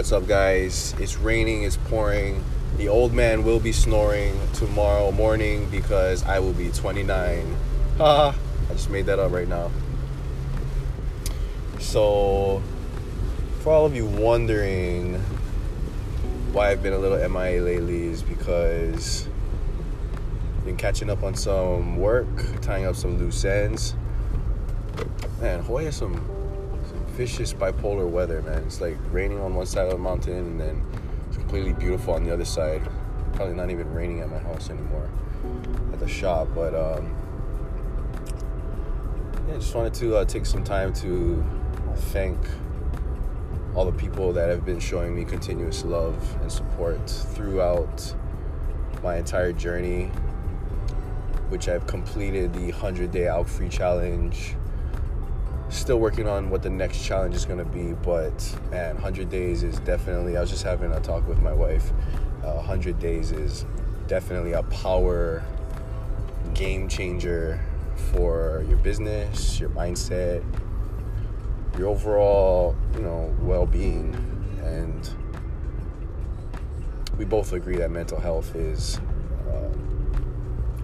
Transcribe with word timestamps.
what's 0.00 0.12
up, 0.12 0.26
guys? 0.26 0.94
It's 0.98 1.18
raining, 1.18 1.64
it's 1.64 1.76
pouring. 1.76 2.42
The 2.78 2.88
old 2.88 3.12
man 3.12 3.44
will 3.44 3.60
be 3.60 3.70
snoring 3.70 4.34
tomorrow 4.54 5.12
morning 5.12 5.68
because 5.68 6.22
I 6.22 6.38
will 6.38 6.54
be 6.54 6.70
29. 6.70 7.54
Haha, 7.98 8.34
I 8.70 8.72
just 8.72 8.88
made 8.88 9.04
that 9.04 9.18
up 9.18 9.30
right 9.30 9.46
now. 9.46 9.70
So, 11.80 12.62
for 13.60 13.74
all 13.74 13.84
of 13.84 13.94
you 13.94 14.06
wondering 14.06 15.16
why 16.52 16.70
I've 16.70 16.82
been 16.82 16.94
a 16.94 16.98
little 16.98 17.18
MIA 17.28 17.60
lately, 17.60 18.04
is 18.04 18.22
because 18.22 19.28
I've 20.56 20.64
been 20.64 20.78
catching 20.78 21.10
up 21.10 21.22
on 21.22 21.34
some 21.34 21.98
work, 21.98 22.62
tying 22.62 22.86
up 22.86 22.96
some 22.96 23.18
loose 23.18 23.44
ends. 23.44 23.94
Man, 25.42 25.62
has 25.62 25.94
some 25.94 26.29
vicious 27.10 27.52
bipolar 27.52 28.08
weather, 28.08 28.42
man. 28.42 28.62
It's 28.64 28.80
like 28.80 28.96
raining 29.10 29.40
on 29.40 29.54
one 29.54 29.66
side 29.66 29.86
of 29.86 29.92
the 29.92 29.98
mountain 29.98 30.34
and 30.38 30.60
then 30.60 30.86
it's 31.28 31.36
completely 31.36 31.72
beautiful 31.72 32.14
on 32.14 32.24
the 32.24 32.32
other 32.32 32.44
side. 32.44 32.82
Probably 33.34 33.54
not 33.54 33.70
even 33.70 33.92
raining 33.92 34.20
at 34.20 34.30
my 34.30 34.38
house 34.38 34.70
anymore 34.70 35.08
at 35.92 35.98
the 35.98 36.08
shop, 36.08 36.48
but 36.54 36.74
um, 36.74 37.14
yeah, 39.48 39.54
just 39.54 39.74
wanted 39.74 39.94
to 39.94 40.16
uh, 40.16 40.24
take 40.24 40.46
some 40.46 40.64
time 40.64 40.92
to 40.94 41.44
thank 41.96 42.38
all 43.74 43.84
the 43.84 43.92
people 43.92 44.32
that 44.32 44.48
have 44.48 44.64
been 44.64 44.80
showing 44.80 45.14
me 45.14 45.24
continuous 45.24 45.84
love 45.84 46.36
and 46.42 46.50
support 46.50 47.08
throughout 47.08 48.14
my 49.02 49.16
entire 49.16 49.52
journey, 49.52 50.06
which 51.48 51.68
I've 51.68 51.86
completed 51.86 52.52
the 52.52 52.72
100 52.72 53.10
day 53.10 53.28
out 53.28 53.48
free 53.48 53.68
challenge 53.68 54.56
still 55.70 55.98
working 55.98 56.28
on 56.28 56.50
what 56.50 56.62
the 56.62 56.70
next 56.70 57.04
challenge 57.04 57.34
is 57.34 57.44
going 57.44 57.58
to 57.58 57.64
be 57.64 57.92
but 58.02 58.58
man 58.70 58.94
100 58.94 59.30
days 59.30 59.62
is 59.62 59.78
definitely 59.80 60.36
i 60.36 60.40
was 60.40 60.50
just 60.50 60.64
having 60.64 60.92
a 60.92 61.00
talk 61.00 61.26
with 61.28 61.40
my 61.40 61.52
wife. 61.52 61.92
Uh, 62.42 62.54
100 62.54 62.98
days 62.98 63.32
is 63.32 63.64
definitely 64.06 64.52
a 64.52 64.62
power 64.64 65.44
game 66.54 66.88
changer 66.88 67.60
for 68.12 68.64
your 68.68 68.78
business 68.78 69.60
your 69.60 69.70
mindset 69.70 70.42
your 71.78 71.88
overall 71.88 72.76
you 72.94 73.00
know 73.00 73.34
well-being. 73.40 74.14
And 74.62 75.08
we 77.16 77.24
both 77.24 77.52
agree 77.52 77.76
that 77.76 77.90
mental 77.90 78.20
health 78.20 78.54
is 78.54 78.98
uh, 79.48 79.68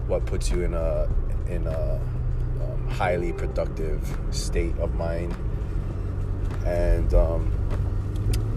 what 0.07 0.25
puts 0.25 0.49
you 0.49 0.63
in 0.63 0.73
a 0.73 1.07
in 1.47 1.65
a 1.67 2.01
highly 2.89 3.33
productive 3.33 3.99
state 4.31 4.77
of 4.79 4.95
mind. 4.95 5.35
And 6.65 7.13
um, 7.13 7.51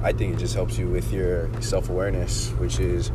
I 0.02 0.12
think 0.12 0.34
it 0.34 0.38
just 0.38 0.54
helps 0.54 0.78
you 0.78 0.88
with 0.88 1.12
your 1.12 1.50
self 1.60 1.90
awareness, 1.90 2.50
which 2.52 2.80
is 2.80 3.08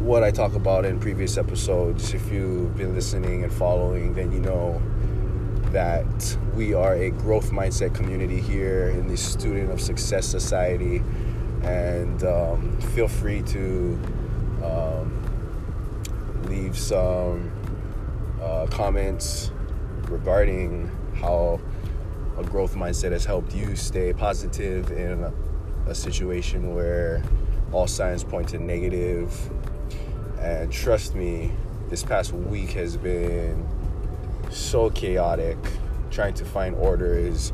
what 0.00 0.24
I 0.24 0.30
talk 0.30 0.54
about 0.54 0.84
in 0.84 0.98
previous 0.98 1.36
episodes. 1.38 2.12
If 2.14 2.30
you've 2.32 2.76
been 2.76 2.94
listening 2.94 3.44
and 3.44 3.52
following, 3.52 4.14
then 4.14 4.32
you 4.32 4.40
know 4.40 4.82
that 5.70 6.36
we 6.54 6.74
are 6.74 6.94
a 6.94 7.10
growth 7.10 7.50
mindset 7.52 7.94
community 7.94 8.40
here 8.40 8.88
in 8.88 9.06
the 9.06 9.16
Student 9.16 9.70
of 9.70 9.80
Success 9.80 10.26
Society. 10.26 11.02
And 11.62 12.24
um, 12.24 12.80
feel 12.94 13.06
free 13.06 13.42
to 13.42 14.00
um, 14.64 16.42
leave 16.48 16.76
some 16.76 17.52
uh, 18.42 18.66
comments 18.70 19.52
regarding 20.10 20.90
how 21.14 21.60
a 22.38 22.42
growth 22.42 22.74
mindset 22.74 23.12
has 23.12 23.24
helped 23.24 23.54
you 23.54 23.76
stay 23.76 24.12
positive 24.12 24.90
in 24.90 25.22
a, 25.24 25.32
a 25.86 25.94
situation 25.94 26.74
where 26.74 27.22
all 27.72 27.86
signs 27.86 28.24
point 28.24 28.48
to 28.48 28.58
negative. 28.58 29.32
And 30.40 30.72
trust 30.72 31.14
me, 31.14 31.52
this 31.88 32.02
past 32.02 32.32
week 32.32 32.70
has 32.70 32.96
been 32.96 33.66
so 34.50 34.90
chaotic. 34.90 35.58
Trying 36.10 36.34
to 36.34 36.44
find 36.44 36.74
order 36.74 37.14
is 37.14 37.52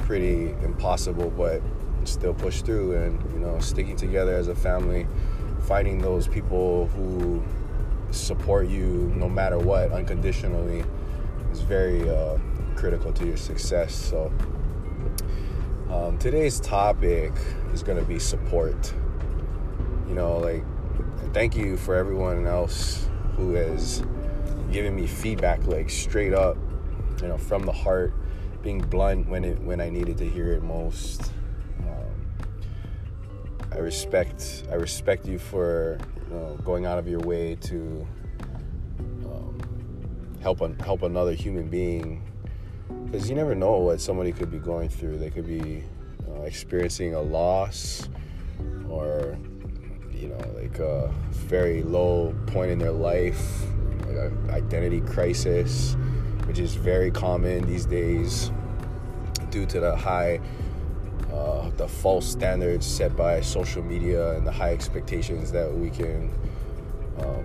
pretty 0.00 0.50
impossible, 0.62 1.30
but 1.30 1.60
still 2.04 2.34
push 2.34 2.62
through 2.62 2.94
and 2.94 3.20
you 3.32 3.40
know 3.40 3.58
sticking 3.58 3.96
together 3.96 4.36
as 4.36 4.46
a 4.46 4.54
family, 4.54 5.08
finding 5.62 5.98
those 5.98 6.28
people 6.28 6.86
who 6.88 7.42
support 8.12 8.68
you 8.68 9.12
no 9.16 9.28
matter 9.28 9.58
what 9.58 9.90
unconditionally 9.90 10.84
is 11.56 11.62
very 11.62 12.08
uh, 12.08 12.38
critical 12.74 13.12
to 13.12 13.26
your 13.26 13.36
success. 13.36 13.94
So, 13.94 14.32
um, 15.90 16.18
today's 16.18 16.60
topic 16.60 17.32
is 17.72 17.82
going 17.82 17.98
to 17.98 18.04
be 18.04 18.18
support. 18.18 18.92
You 20.06 20.14
know, 20.14 20.36
like, 20.38 20.64
thank 21.32 21.56
you 21.56 21.76
for 21.76 21.94
everyone 21.94 22.46
else 22.46 23.08
who 23.36 23.54
has 23.54 24.02
given 24.70 24.94
me 24.94 25.06
feedback, 25.06 25.66
like, 25.66 25.88
straight 25.88 26.34
up, 26.34 26.58
you 27.22 27.28
know, 27.28 27.38
from 27.38 27.64
the 27.64 27.72
heart, 27.72 28.12
being 28.62 28.80
blunt 28.80 29.26
when 29.28 29.44
it 29.44 29.58
when 29.60 29.80
I 29.80 29.88
needed 29.88 30.18
to 30.18 30.28
hear 30.28 30.52
it 30.52 30.62
most. 30.62 31.32
Um, 31.80 32.36
I 33.72 33.78
respect 33.78 34.64
I 34.70 34.74
respect 34.74 35.26
you 35.26 35.38
for 35.38 35.98
you 36.28 36.36
know, 36.36 36.58
going 36.64 36.84
out 36.84 36.98
of 36.98 37.08
your 37.08 37.20
way 37.20 37.54
to 37.62 38.06
help 40.42 40.60
an, 40.60 40.78
help 40.78 41.02
another 41.02 41.32
human 41.32 41.68
being 41.68 42.22
because 43.04 43.28
you 43.28 43.36
never 43.36 43.54
know 43.54 43.78
what 43.78 44.00
somebody 44.00 44.32
could 44.32 44.50
be 44.50 44.58
going 44.58 44.88
through. 44.88 45.18
They 45.18 45.30
could 45.30 45.46
be 45.46 45.82
uh, 46.28 46.42
experiencing 46.42 47.14
a 47.14 47.20
loss 47.20 48.08
or 48.88 49.38
you 50.12 50.28
know 50.28 50.60
like 50.60 50.78
a 50.78 51.12
very 51.32 51.82
low 51.82 52.34
point 52.46 52.70
in 52.70 52.78
their 52.78 52.92
life, 52.92 53.62
like 54.00 54.16
an 54.16 54.50
identity 54.50 55.00
crisis, 55.00 55.96
which 56.46 56.58
is 56.58 56.74
very 56.74 57.10
common 57.10 57.66
these 57.66 57.86
days 57.86 58.50
due 59.50 59.66
to 59.66 59.80
the 59.80 59.96
high. 59.96 60.40
Uh, 61.32 61.70
the 61.76 61.86
false 61.86 62.26
standards 62.26 62.86
set 62.86 63.14
by 63.14 63.40
social 63.42 63.82
media 63.82 64.32
and 64.36 64.46
the 64.46 64.50
high 64.50 64.72
expectations 64.72 65.52
that 65.52 65.70
we 65.70 65.90
can 65.90 66.32
um, 67.18 67.44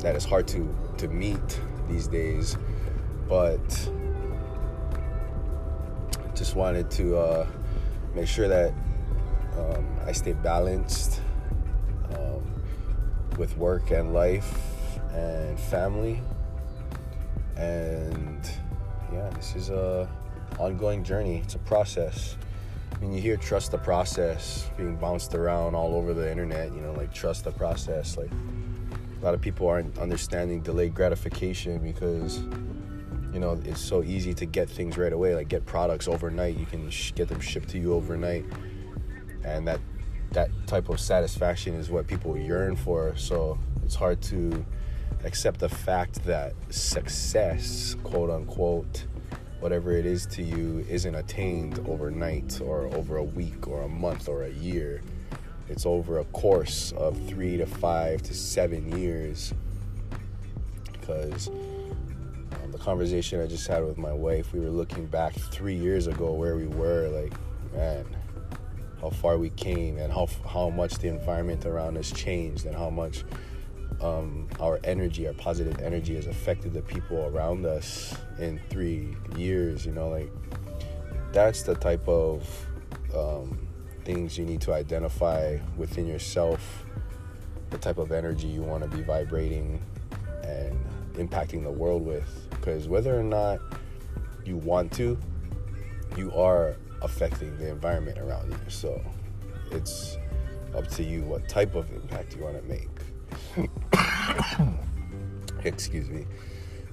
that 0.00 0.14
is 0.14 0.24
hard 0.24 0.46
to 0.46 0.74
to 0.98 1.08
meet 1.08 1.60
these 1.88 2.06
days. 2.06 2.56
But 3.28 3.90
just 6.34 6.54
wanted 6.54 6.90
to 6.92 7.16
uh, 7.16 7.46
make 8.14 8.28
sure 8.28 8.46
that 8.46 8.72
um, 9.58 9.86
I 10.06 10.12
stay 10.12 10.32
balanced 10.32 11.20
um, 12.14 12.42
with 13.36 13.56
work 13.56 13.90
and 13.90 14.14
life 14.14 14.56
and 15.12 15.58
family. 15.58 16.22
And 17.56 18.48
yeah, 19.12 19.28
this 19.30 19.56
is 19.56 19.70
a 19.70 20.08
ongoing 20.58 21.02
journey. 21.02 21.38
It's 21.38 21.56
a 21.56 21.60
process. 21.60 22.36
I 22.94 22.98
mean, 23.00 23.12
you 23.12 23.20
hear 23.20 23.36
trust 23.36 23.72
the 23.72 23.78
process 23.78 24.70
being 24.76 24.96
bounced 24.96 25.34
around 25.34 25.74
all 25.74 25.94
over 25.94 26.14
the 26.14 26.30
internet, 26.30 26.72
you 26.72 26.80
know, 26.80 26.92
like 26.92 27.12
trust 27.12 27.44
the 27.44 27.52
process. 27.52 28.16
Like, 28.16 28.30
a 29.20 29.24
lot 29.24 29.34
of 29.34 29.40
people 29.40 29.66
aren't 29.66 29.98
understanding 29.98 30.60
delayed 30.60 30.94
gratification 30.94 31.78
because 31.78 32.38
you 33.32 33.40
know 33.40 33.60
it's 33.64 33.80
so 33.80 34.02
easy 34.02 34.32
to 34.34 34.46
get 34.46 34.68
things 34.70 34.96
right 34.96 35.12
away 35.12 35.34
like 35.34 35.48
get 35.48 35.66
products 35.66 36.08
overnight. 36.08 36.56
You 36.56 36.66
can 36.66 36.88
sh- 36.90 37.12
get 37.14 37.28
them 37.28 37.40
shipped 37.40 37.68
to 37.70 37.78
you 37.78 37.94
overnight. 37.94 38.44
And 39.44 39.66
that 39.66 39.80
that 40.32 40.50
type 40.66 40.88
of 40.88 41.00
satisfaction 41.00 41.74
is 41.74 41.90
what 41.90 42.06
people 42.06 42.36
yearn 42.36 42.76
for. 42.76 43.16
So 43.16 43.58
it's 43.84 43.94
hard 43.94 44.20
to 44.22 44.64
accept 45.24 45.60
the 45.60 45.68
fact 45.68 46.24
that 46.24 46.54
success 46.70 47.96
quote 48.04 48.30
unquote 48.30 49.06
whatever 49.60 49.90
it 49.92 50.06
is 50.06 50.24
to 50.26 50.42
you 50.42 50.86
isn't 50.88 51.16
attained 51.16 51.80
overnight 51.88 52.60
or 52.60 52.86
over 52.94 53.16
a 53.16 53.24
week 53.24 53.66
or 53.66 53.82
a 53.82 53.88
month 53.88 54.28
or 54.28 54.44
a 54.44 54.50
year 54.50 55.00
it's 55.68 55.86
over 55.86 56.18
a 56.18 56.24
course 56.26 56.92
of 56.92 57.18
three 57.28 57.56
to 57.56 57.66
five 57.66 58.22
to 58.22 58.34
seven 58.34 58.98
years. 58.98 59.52
Because 60.92 61.48
um, 61.48 62.72
the 62.72 62.78
conversation 62.78 63.40
I 63.40 63.46
just 63.46 63.66
had 63.66 63.84
with 63.84 63.98
my 63.98 64.12
wife, 64.12 64.52
we 64.52 64.60
were 64.60 64.70
looking 64.70 65.06
back 65.06 65.34
three 65.34 65.76
years 65.76 66.06
ago 66.06 66.32
where 66.32 66.56
we 66.56 66.66
were. 66.66 67.08
Like, 67.08 67.32
man, 67.74 68.04
how 69.00 69.10
far 69.10 69.38
we 69.38 69.50
came 69.50 69.98
and 69.98 70.12
how 70.12 70.28
how 70.46 70.70
much 70.70 70.98
the 70.98 71.08
environment 71.08 71.66
around 71.66 71.96
us 71.96 72.10
changed 72.12 72.66
and 72.66 72.76
how 72.76 72.90
much 72.90 73.24
um, 74.00 74.48
our 74.60 74.78
energy, 74.84 75.26
our 75.26 75.34
positive 75.34 75.80
energy, 75.80 76.14
has 76.14 76.26
affected 76.26 76.72
the 76.72 76.82
people 76.82 77.26
around 77.26 77.66
us 77.66 78.14
in 78.38 78.60
three 78.70 79.16
years. 79.36 79.84
You 79.84 79.92
know, 79.92 80.08
like 80.08 80.30
that's 81.32 81.62
the 81.62 81.74
type 81.74 82.06
of 82.08 82.67
things 84.08 84.38
you 84.38 84.44
need 84.46 84.58
to 84.58 84.72
identify 84.72 85.58
within 85.76 86.06
yourself 86.06 86.86
the 87.68 87.76
type 87.76 87.98
of 87.98 88.10
energy 88.10 88.46
you 88.46 88.62
want 88.62 88.82
to 88.82 88.88
be 88.88 89.02
vibrating 89.02 89.78
and 90.42 90.82
impacting 91.16 91.62
the 91.62 91.70
world 91.70 92.02
with. 92.06 92.48
Because 92.48 92.88
whether 92.88 93.14
or 93.14 93.22
not 93.22 93.60
you 94.46 94.56
want 94.56 94.90
to, 94.92 95.18
you 96.16 96.32
are 96.32 96.74
affecting 97.02 97.54
the 97.58 97.68
environment 97.68 98.16
around 98.16 98.50
you. 98.50 98.58
So 98.68 98.98
it's 99.72 100.16
up 100.74 100.88
to 100.92 101.04
you 101.04 101.20
what 101.24 101.46
type 101.46 101.74
of 101.74 101.92
impact 101.92 102.34
you 102.34 102.44
want 102.44 102.56
to 102.56 102.66
make. 102.66 102.88
Excuse 105.64 106.08
me. 106.08 106.24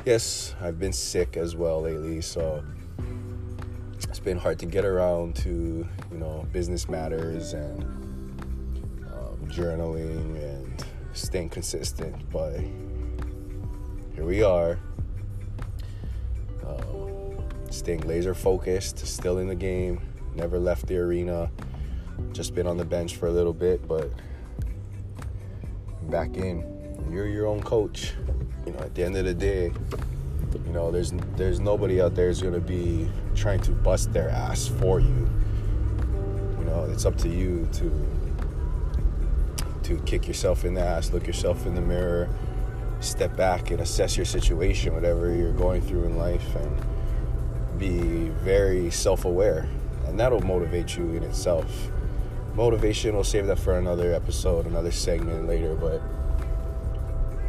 Yes, 0.03 0.53
I've 0.59 0.79
been 0.79 0.91
sick 0.91 1.37
as 1.37 1.55
well 1.55 1.83
lately, 1.83 2.19
so 2.19 2.61
been 4.25 4.37
hard 4.39 4.57
to 4.57 4.65
get 4.65 4.83
around 4.83 5.35
to, 5.35 5.87
you 6.11 6.17
know, 6.17 6.47
business 6.51 6.89
matters 6.89 7.53
and 7.53 7.83
um, 9.13 9.37
journaling 9.45 10.35
and 10.43 10.83
staying 11.13 11.47
consistent. 11.49 12.15
But 12.31 12.59
here 14.15 14.25
we 14.25 14.41
are, 14.41 14.79
um, 16.65 17.37
staying 17.69 18.01
laser 18.07 18.33
focused, 18.33 18.97
still 19.05 19.37
in 19.37 19.47
the 19.47 19.55
game, 19.55 20.01
never 20.33 20.57
left 20.57 20.87
the 20.87 20.97
arena. 20.97 21.51
Just 22.31 22.55
been 22.55 22.65
on 22.65 22.77
the 22.77 22.85
bench 22.85 23.17
for 23.17 23.27
a 23.27 23.31
little 23.31 23.53
bit, 23.53 23.87
but 23.87 24.09
back 26.09 26.35
in. 26.35 26.73
You're 27.11 27.27
your 27.27 27.45
own 27.45 27.61
coach. 27.61 28.13
You 28.65 28.71
know, 28.71 28.79
at 28.79 28.95
the 28.95 29.03
end 29.05 29.17
of 29.17 29.25
the 29.25 29.35
day, 29.35 29.71
you 30.65 30.71
know, 30.71 30.91
there's 30.91 31.11
there's 31.35 31.59
nobody 31.59 32.01
out 32.01 32.15
there 32.15 32.27
who's 32.27 32.41
gonna 32.41 32.59
be 32.59 33.09
trying 33.35 33.59
to 33.61 33.71
bust 33.71 34.13
their 34.13 34.29
ass 34.29 34.67
for 34.67 34.99
you. 34.99 35.29
You 36.59 36.65
know, 36.65 36.87
it's 36.91 37.05
up 37.05 37.17
to 37.17 37.29
you 37.29 37.67
to 37.73 37.91
to 39.83 39.97
kick 40.05 40.27
yourself 40.27 40.65
in 40.65 40.73
the 40.73 40.81
ass, 40.81 41.11
look 41.11 41.27
yourself 41.27 41.65
in 41.65 41.75
the 41.75 41.81
mirror, 41.81 42.27
step 42.99 43.35
back 43.35 43.71
and 43.71 43.81
assess 43.81 44.17
your 44.17 44.25
situation, 44.25 44.93
whatever 44.93 45.33
you're 45.33 45.53
going 45.53 45.81
through 45.81 46.05
in 46.05 46.17
life, 46.17 46.55
and 46.55 47.79
be 47.79 48.29
very 48.43 48.89
self-aware, 48.89 49.67
and 50.07 50.19
that'll 50.19 50.41
motivate 50.41 50.97
you 50.97 51.11
in 51.11 51.23
itself. 51.23 51.91
Motivation, 52.55 53.13
we'll 53.13 53.23
save 53.23 53.47
that 53.47 53.59
for 53.59 53.77
another 53.77 54.13
episode, 54.13 54.65
another 54.65 54.91
segment 54.91 55.47
later, 55.47 55.75
but 55.75 56.01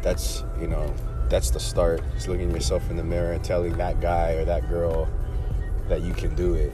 that's 0.03 0.43
you 0.59 0.67
know 0.67 0.93
that's 1.29 1.49
the 1.49 1.59
start. 1.59 2.01
Just 2.15 2.27
looking 2.27 2.51
yourself 2.51 2.89
in 2.89 2.97
the 2.97 3.03
mirror 3.03 3.33
and 3.33 3.43
telling 3.43 3.77
that 3.77 3.99
guy 3.99 4.33
or 4.33 4.45
that 4.45 4.69
girl 4.69 5.07
that 5.87 6.01
you 6.01 6.13
can 6.13 6.35
do 6.35 6.53
it. 6.53 6.73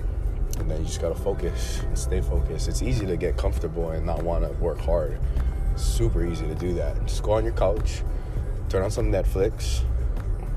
And 0.59 0.69
then 0.69 0.79
you 0.79 0.85
just 0.85 1.01
gotta 1.01 1.15
focus 1.15 1.81
and 1.81 1.97
stay 1.97 2.21
focused. 2.21 2.67
It's 2.67 2.81
easy 2.81 3.05
to 3.07 3.17
get 3.17 3.37
comfortable 3.37 3.89
and 3.91 4.05
not 4.05 4.23
wanna 4.23 4.51
work 4.53 4.79
hard. 4.79 5.19
It's 5.73 5.83
super 5.83 6.25
easy 6.25 6.47
to 6.47 6.55
do 6.55 6.73
that. 6.75 7.05
Just 7.05 7.23
go 7.23 7.31
on 7.31 7.43
your 7.43 7.53
couch, 7.53 8.03
turn 8.69 8.83
on 8.83 8.91
some 8.91 9.11
Netflix, 9.11 9.81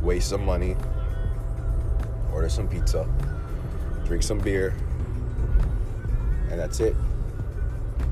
waste 0.03 0.29
some 0.29 0.45
money, 0.45 0.77
order 2.33 2.49
some 2.51 2.69
pizza, 2.69 3.09
drink 4.05 4.23
some 4.23 4.39
beer, 4.39 4.75
and 6.51 6.61
that's 6.61 6.81
it. 6.81 6.95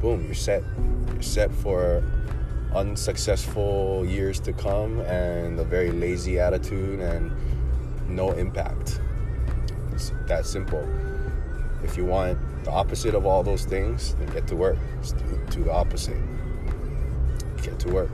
Boom, 0.01 0.25
you're 0.25 0.35
set. 0.35 0.63
You're 1.13 1.23
set 1.23 1.53
for 1.53 2.03
unsuccessful 2.75 4.05
years 4.07 4.41
to 4.41 4.53
come 4.53 5.01
and 5.01 5.59
a 5.59 5.65
very 5.65 5.93
lazy 5.93 6.39
attitude 6.39 7.01
and 7.01 7.31
no 8.09 8.33
impact. 8.33 9.01
It's 9.93 10.13
that 10.27 10.45
simple. 10.47 10.89
If 11.83 11.97
you 11.97 12.05
want 12.05 12.39
the 12.65 12.71
opposite 12.71 13.15
of 13.15 13.27
all 13.27 13.43
those 13.43 13.65
things, 13.65 14.15
then 14.15 14.29
get 14.29 14.47
to 14.49 14.57
work. 14.57 14.79
Do 15.51 15.65
the 15.65 15.73
opposite. 15.73 16.21
Get 17.63 17.79
to 17.81 17.93
work. 17.93 18.11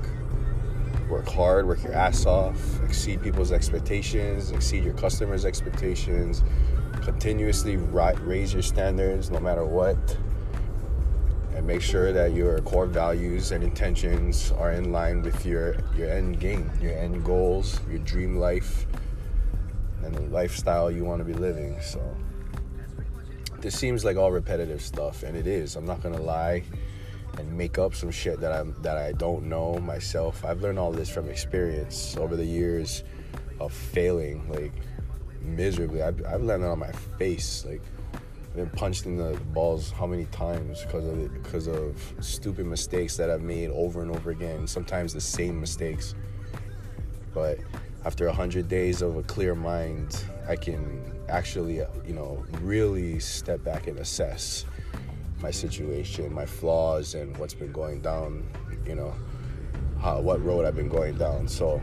Work 1.08 1.28
hard, 1.28 1.66
work 1.66 1.82
your 1.82 1.92
ass 1.92 2.26
off, 2.26 2.56
exceed 2.84 3.22
people's 3.22 3.50
expectations, 3.50 4.52
exceed 4.52 4.84
your 4.84 4.94
customers' 4.94 5.44
expectations, 5.44 6.44
continuously 7.02 7.76
raise 7.76 8.52
your 8.52 8.62
standards 8.62 9.30
no 9.30 9.40
matter 9.40 9.64
what 9.64 9.96
and 11.60 11.66
make 11.66 11.82
sure 11.82 12.10
that 12.10 12.32
your 12.32 12.58
core 12.62 12.86
values 12.86 13.52
and 13.52 13.62
intentions 13.62 14.50
are 14.52 14.72
in 14.72 14.92
line 14.92 15.20
with 15.20 15.44
your 15.44 15.76
your 15.94 16.08
end 16.08 16.40
game, 16.40 16.70
your 16.80 16.96
end 16.96 17.22
goals, 17.22 17.78
your 17.86 17.98
dream 17.98 18.38
life, 18.38 18.86
and 20.02 20.14
the 20.14 20.22
lifestyle 20.22 20.90
you 20.90 21.04
want 21.04 21.18
to 21.18 21.24
be 21.24 21.34
living. 21.34 21.78
So 21.82 22.00
this 23.58 23.78
seems 23.78 24.06
like 24.06 24.16
all 24.16 24.32
repetitive 24.32 24.80
stuff, 24.80 25.22
and 25.22 25.36
it 25.36 25.46
is. 25.46 25.76
I'm 25.76 25.84
not 25.84 26.02
gonna 26.02 26.22
lie 26.22 26.62
and 27.36 27.52
make 27.58 27.76
up 27.76 27.94
some 27.94 28.10
shit 28.10 28.40
that 28.40 28.52
I'm 28.52 28.74
that 28.80 28.96
I 28.96 29.12
don't 29.12 29.44
know 29.44 29.78
myself. 29.80 30.46
I've 30.46 30.62
learned 30.62 30.78
all 30.78 30.92
this 30.92 31.10
from 31.10 31.28
experience 31.28 32.16
over 32.16 32.36
the 32.36 32.46
years 32.46 33.04
of 33.60 33.70
failing, 33.70 34.48
like 34.48 34.72
miserably. 35.42 36.02
I've, 36.02 36.24
I've 36.24 36.42
landed 36.42 36.68
on 36.68 36.78
my 36.78 36.92
face, 37.18 37.66
like 37.66 37.82
been 38.54 38.70
punched 38.70 39.06
in 39.06 39.16
the 39.16 39.38
balls 39.52 39.90
how 39.90 40.06
many 40.06 40.24
times 40.26 40.82
because 40.82 41.06
of 41.06 41.18
it, 41.18 41.32
because 41.32 41.68
of 41.68 42.14
stupid 42.20 42.66
mistakes 42.66 43.16
that 43.16 43.30
I've 43.30 43.42
made 43.42 43.70
over 43.70 44.02
and 44.02 44.10
over 44.10 44.30
again. 44.30 44.66
Sometimes 44.66 45.12
the 45.12 45.20
same 45.20 45.60
mistakes. 45.60 46.14
But 47.32 47.58
after 48.04 48.26
a 48.26 48.32
hundred 48.32 48.68
days 48.68 49.02
of 49.02 49.16
a 49.16 49.22
clear 49.22 49.54
mind, 49.54 50.24
I 50.48 50.56
can 50.56 51.12
actually, 51.28 51.76
you 51.76 52.12
know, 52.12 52.44
really 52.60 53.20
step 53.20 53.62
back 53.62 53.86
and 53.86 53.98
assess 53.98 54.64
my 55.40 55.50
situation, 55.50 56.32
my 56.32 56.46
flaws, 56.46 57.14
and 57.14 57.36
what's 57.36 57.54
been 57.54 57.72
going 57.72 58.00
down. 58.00 58.48
You 58.84 58.96
know, 58.96 59.14
how, 60.00 60.20
what 60.20 60.44
road 60.44 60.64
I've 60.64 60.74
been 60.74 60.88
going 60.88 61.16
down. 61.16 61.46
So, 61.46 61.80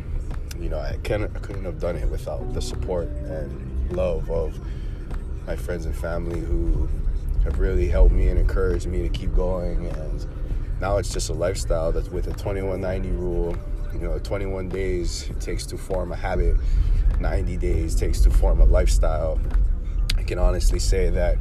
you 0.60 0.70
know, 0.70 0.80
I, 0.80 0.98
can, 1.04 1.24
I 1.24 1.40
couldn't 1.40 1.64
have 1.64 1.80
done 1.80 1.96
it 1.96 2.10
without 2.10 2.54
the 2.54 2.62
support 2.62 3.08
and 3.08 3.92
love 3.94 4.30
of 4.30 4.60
my 5.48 5.56
friends 5.56 5.86
and 5.86 5.96
family 5.96 6.42
who 6.42 6.88
have 7.46 7.58
really 7.60 7.88
helped 7.88 8.14
me 8.14 8.28
and 8.28 8.38
encouraged 8.38 8.86
me 8.86 9.02
to 9.02 9.10
keep 9.10 9.34
going. 9.34 9.88
And 9.88 10.28
now 10.82 10.98
it's 10.98 11.10
just 11.10 11.30
a 11.30 11.34
lifestyle 11.34 11.94
that's 11.94 12.10
with 12.10 12.28
a 12.28 12.32
2190 12.32 13.12
rule. 13.12 13.56
You 13.94 14.00
know, 14.00 14.20
21 14.20 14.68
days 14.68 15.32
takes 15.40 15.66
to 15.68 15.78
form 15.78 16.12
a 16.12 16.16
habit, 16.16 16.58
90 17.22 17.56
days 17.58 17.96
takes 17.96 18.20
to 18.22 18.30
form 18.30 18.60
a 18.60 18.66
lifestyle. 18.66 19.40
I 20.18 20.24
can 20.24 20.38
honestly 20.38 20.80
say 20.80 21.10
that 21.12 21.38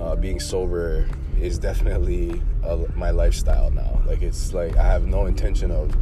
uh, 0.00 0.16
being 0.16 0.40
sober 0.40 1.08
is 1.40 1.58
definitely 1.58 2.42
a, 2.64 2.76
my 2.96 3.10
lifestyle 3.10 3.70
now. 3.70 4.02
Like, 4.06 4.22
it's 4.22 4.52
like 4.52 4.76
I 4.76 4.82
have 4.82 5.06
no 5.06 5.26
intention 5.26 5.70
of 5.70 5.94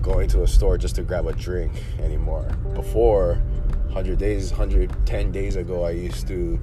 going 0.00 0.28
to 0.28 0.44
a 0.44 0.46
store 0.46 0.78
just 0.78 0.94
to 0.94 1.02
grab 1.02 1.26
a 1.26 1.32
drink 1.32 1.72
anymore. 2.00 2.48
Before, 2.74 3.42
100 3.96 4.18
days 4.18 4.50
110 4.50 5.32
days 5.32 5.56
ago 5.56 5.82
i 5.82 5.90
used 5.90 6.28
to 6.28 6.60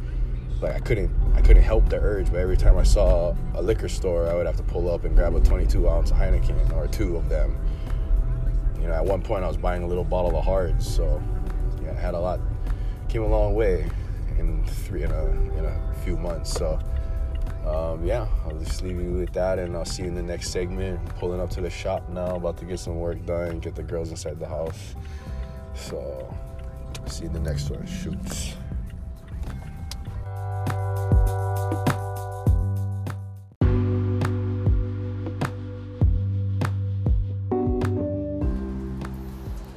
like 0.61 0.75
i 0.75 0.79
couldn't 0.79 1.09
i 1.33 1.41
couldn't 1.41 1.63
help 1.63 1.89
the 1.89 1.95
urge 1.95 2.29
but 2.29 2.37
every 2.37 2.55
time 2.55 2.77
i 2.77 2.83
saw 2.83 3.35
a 3.55 3.61
liquor 3.61 3.89
store 3.89 4.27
i 4.27 4.35
would 4.35 4.45
have 4.45 4.55
to 4.55 4.61
pull 4.61 4.87
up 4.87 5.03
and 5.03 5.15
grab 5.15 5.33
a 5.33 5.39
22 5.39 5.89
ounce 5.89 6.11
heineken 6.11 6.71
or 6.73 6.87
two 6.89 7.17
of 7.17 7.29
them 7.29 7.57
you 8.79 8.87
know 8.87 8.93
at 8.93 9.03
one 9.03 9.19
point 9.19 9.43
i 9.43 9.47
was 9.47 9.57
buying 9.57 9.81
a 9.81 9.87
little 9.87 10.03
bottle 10.03 10.37
of 10.37 10.45
hards 10.45 10.87
so 10.87 11.19
yeah 11.83 11.89
i 11.89 11.99
had 11.99 12.13
a 12.13 12.19
lot 12.19 12.39
came 13.09 13.23
a 13.23 13.27
long 13.27 13.55
way 13.55 13.89
in 14.37 14.63
three 14.65 15.01
in 15.01 15.09
a 15.09 15.25
in 15.57 15.65
a 15.65 15.93
few 16.03 16.15
months 16.15 16.53
so 16.53 16.79
um, 17.65 18.05
yeah, 18.05 18.27
I'll 18.45 18.57
just 18.59 18.81
leave 18.83 19.01
you 19.01 19.13
with 19.13 19.31
that, 19.33 19.57
and 19.57 19.73
I'll 19.73 19.85
see 19.85 20.01
you 20.01 20.09
in 20.09 20.15
the 20.15 20.21
next 20.21 20.49
segment. 20.49 20.99
Pulling 21.15 21.39
up 21.39 21.49
to 21.51 21.61
the 21.61 21.69
shop 21.69 22.09
now, 22.09 22.35
about 22.35 22.57
to 22.57 22.65
get 22.65 22.77
some 22.77 22.99
work 22.99 23.25
done, 23.25 23.59
get 23.59 23.73
the 23.73 23.83
girls 23.83 24.09
inside 24.09 24.37
the 24.37 24.49
house. 24.49 24.95
So 25.73 26.27
See 27.07 27.27
the 27.27 27.39
next 27.39 27.69
one. 27.69 27.85
Shoots. 27.85 28.55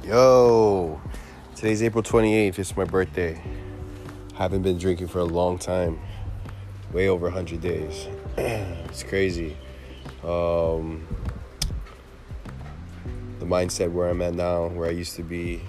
Yo, 0.03 1.01
today's 1.55 1.83
April 1.83 2.01
28th. 2.01 2.59
It's 2.59 2.75
my 2.77 2.85
birthday. 2.85 3.41
Haven't 4.35 4.61
been 4.61 4.77
drinking 4.77 5.07
for 5.07 5.19
a 5.19 5.25
long 5.25 5.57
time, 5.57 5.99
way 6.93 7.09
over 7.09 7.25
100 7.25 7.59
days. 7.59 8.07
it's 8.37 9.03
crazy. 9.03 9.57
Um, 10.23 11.05
the 13.39 13.45
mindset 13.45 13.91
where 13.91 14.09
I'm 14.09 14.21
at 14.21 14.33
now, 14.33 14.67
where 14.67 14.87
I 14.87 14.91
used 14.91 15.15
to 15.17 15.23
be, 15.23 15.61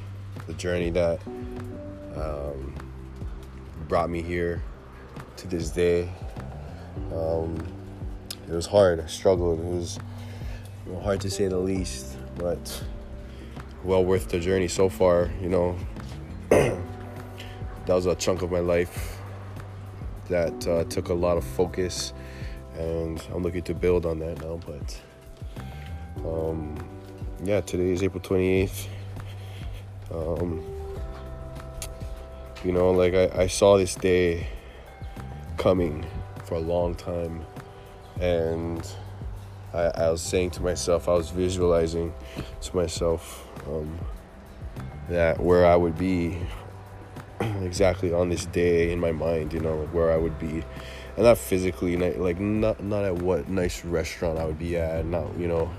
the 0.48 0.54
journey 0.54 0.88
that 0.88 1.20
um, 2.16 2.74
brought 3.86 4.10
me 4.10 4.22
here 4.22 4.62
to 5.36 5.46
this 5.46 5.70
day. 5.70 6.08
Um, 7.14 7.62
it 8.48 8.52
was 8.52 8.66
hard. 8.66 8.98
I 8.98 9.06
struggled. 9.06 9.60
It 9.60 9.64
was 9.66 9.98
hard 11.02 11.20
to 11.20 11.30
say 11.30 11.48
the 11.48 11.58
least, 11.58 12.16
but 12.36 12.82
well 13.84 14.04
worth 14.04 14.28
the 14.30 14.40
journey 14.40 14.68
so 14.68 14.88
far. 14.88 15.30
You 15.40 15.50
know, 15.50 15.76
that 16.48 16.80
was 17.86 18.06
a 18.06 18.14
chunk 18.14 18.40
of 18.40 18.50
my 18.50 18.60
life 18.60 19.18
that 20.30 20.66
uh, 20.66 20.84
took 20.84 21.10
a 21.10 21.14
lot 21.14 21.36
of 21.36 21.44
focus, 21.44 22.14
and 22.74 23.22
I'm 23.34 23.42
looking 23.42 23.62
to 23.64 23.74
build 23.74 24.06
on 24.06 24.18
that 24.20 24.42
now. 24.42 24.58
But 24.66 25.00
um, 26.26 26.74
yeah, 27.44 27.60
today 27.60 27.90
is 27.90 28.02
April 28.02 28.22
28th. 28.22 28.88
Um, 30.12 30.64
you 32.64 32.72
know, 32.72 32.90
like 32.90 33.14
I, 33.14 33.42
I 33.42 33.46
saw 33.46 33.76
this 33.76 33.94
day 33.94 34.46
coming 35.56 36.06
for 36.44 36.54
a 36.54 36.60
long 36.60 36.94
time. 36.94 37.44
and 38.20 38.86
I, 39.72 39.82
I, 39.94 40.10
was 40.10 40.22
saying 40.22 40.50
to 40.52 40.62
myself, 40.62 41.08
I 41.08 41.12
was 41.12 41.30
visualizing 41.30 42.12
to 42.62 42.76
myself 42.76 43.46
um, 43.66 43.98
that 45.08 45.38
where 45.38 45.66
I 45.66 45.76
would 45.76 45.98
be 45.98 46.38
exactly 47.40 48.12
on 48.12 48.30
this 48.30 48.46
day 48.46 48.92
in 48.92 48.98
my 48.98 49.12
mind, 49.12 49.52
you 49.52 49.60
know, 49.60 49.76
like 49.80 49.94
where 49.94 50.10
I 50.10 50.16
would 50.16 50.38
be, 50.38 50.64
and 51.16 51.26
not 51.26 51.38
physically, 51.38 51.96
like 51.96 52.40
not 52.40 52.82
not 52.82 53.04
at 53.04 53.16
what 53.16 53.48
nice 53.48 53.84
restaurant 53.84 54.38
I 54.38 54.46
would 54.46 54.58
be 54.58 54.76
at, 54.76 55.04
not 55.04 55.38
you 55.38 55.48
know, 55.48 55.70